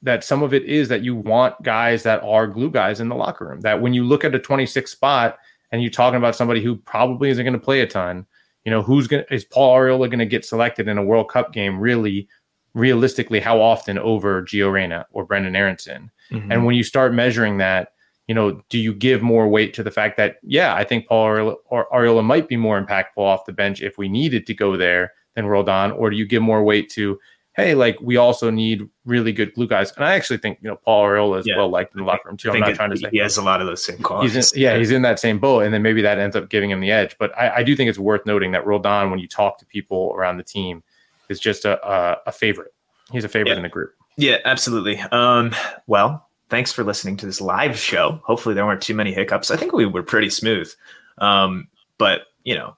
[0.00, 3.14] that some of it is that you want guys that are glue guys in the
[3.14, 3.60] locker room.
[3.60, 5.38] That when you look at a 26 spot
[5.72, 8.26] and you're talking about somebody who probably isn't going to play a ton,
[8.64, 11.28] you know, who's going to is Paul Arriola going to get selected in a World
[11.28, 12.28] Cup game really
[12.74, 16.10] realistically how often over Gio Reyna or Brenden Aaronson.
[16.30, 16.52] Mm-hmm.
[16.52, 17.88] And when you start measuring that,
[18.28, 21.56] you know, do you give more weight to the fact that, yeah, I think Paul
[21.72, 25.46] Arriola might be more impactful off the bench if we needed to go there than
[25.46, 27.18] Roldan, or do you give more weight to,
[27.54, 29.92] hey, like we also need really good glue guys?
[29.92, 31.56] And I actually think, you know, Paul Arriola is yeah.
[31.56, 32.50] well liked in the locker room too.
[32.50, 34.34] I'm not it, trying to say he has a lot of those same qualities.
[34.34, 36.70] He's in, yeah, he's in that same boat, and then maybe that ends up giving
[36.70, 37.16] him the edge.
[37.18, 40.12] But I, I do think it's worth noting that Roldan, when you talk to people
[40.16, 40.82] around the team,
[41.28, 42.74] is just a, a, a favorite.
[43.10, 43.56] He's a favorite yeah.
[43.56, 43.92] in the group.
[44.16, 45.00] Yeah, absolutely.
[45.10, 45.54] Um,
[45.86, 48.20] well, thanks for listening to this live show.
[48.24, 49.50] Hopefully, there weren't too many hiccups.
[49.50, 50.72] I think we were pretty smooth.
[51.18, 52.76] Um, but you know,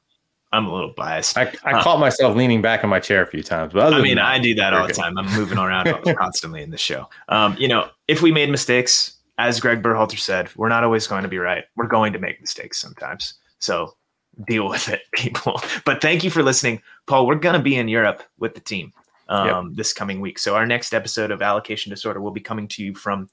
[0.55, 1.37] I'm a little biased.
[1.37, 4.01] I, I uh, caught myself leaning back in my chair a few times, but I
[4.01, 5.19] mean, that, I do that all the time.
[5.19, 5.87] I'm moving around
[6.17, 7.09] constantly in the show.
[7.29, 11.23] Um, you know, if we made mistakes, as Greg Berhalter said, we're not always going
[11.23, 11.65] to be right.
[11.77, 13.35] We're going to make mistakes sometimes.
[13.59, 13.97] So
[14.47, 15.61] deal with it, people.
[15.85, 17.27] But thank you for listening, Paul.
[17.27, 18.93] We're going to be in Europe with the team
[19.29, 19.77] um, yep.
[19.77, 20.39] this coming week.
[20.39, 23.29] So our next episode of Allocation Disorder will be coming to you from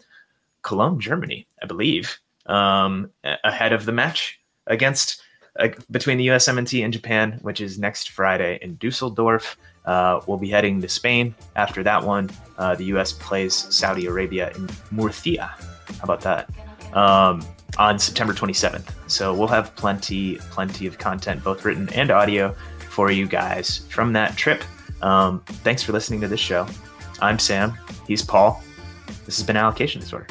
[0.64, 2.18] Cologne, Germany, I believe,
[2.48, 5.22] um, ahead of the match against
[5.60, 9.58] uh, between the USMNT and Japan, which is next Friday in Dusseldorf.
[9.86, 12.30] Uh, we'll be heading to Spain after that one.
[12.58, 15.48] Uh, the US plays Saudi Arabia in Murcia.
[15.48, 16.50] How about that?
[16.96, 17.46] Um,
[17.78, 18.92] on September 27th.
[19.10, 22.56] So we'll have plenty, plenty of content, both written and audio,
[22.90, 24.64] for you guys from that trip.
[25.02, 26.68] Um, thanks for listening to this show.
[27.22, 27.78] I'm Sam.
[28.08, 28.62] He's Paul.
[29.26, 30.28] This has been Allocation Disorder.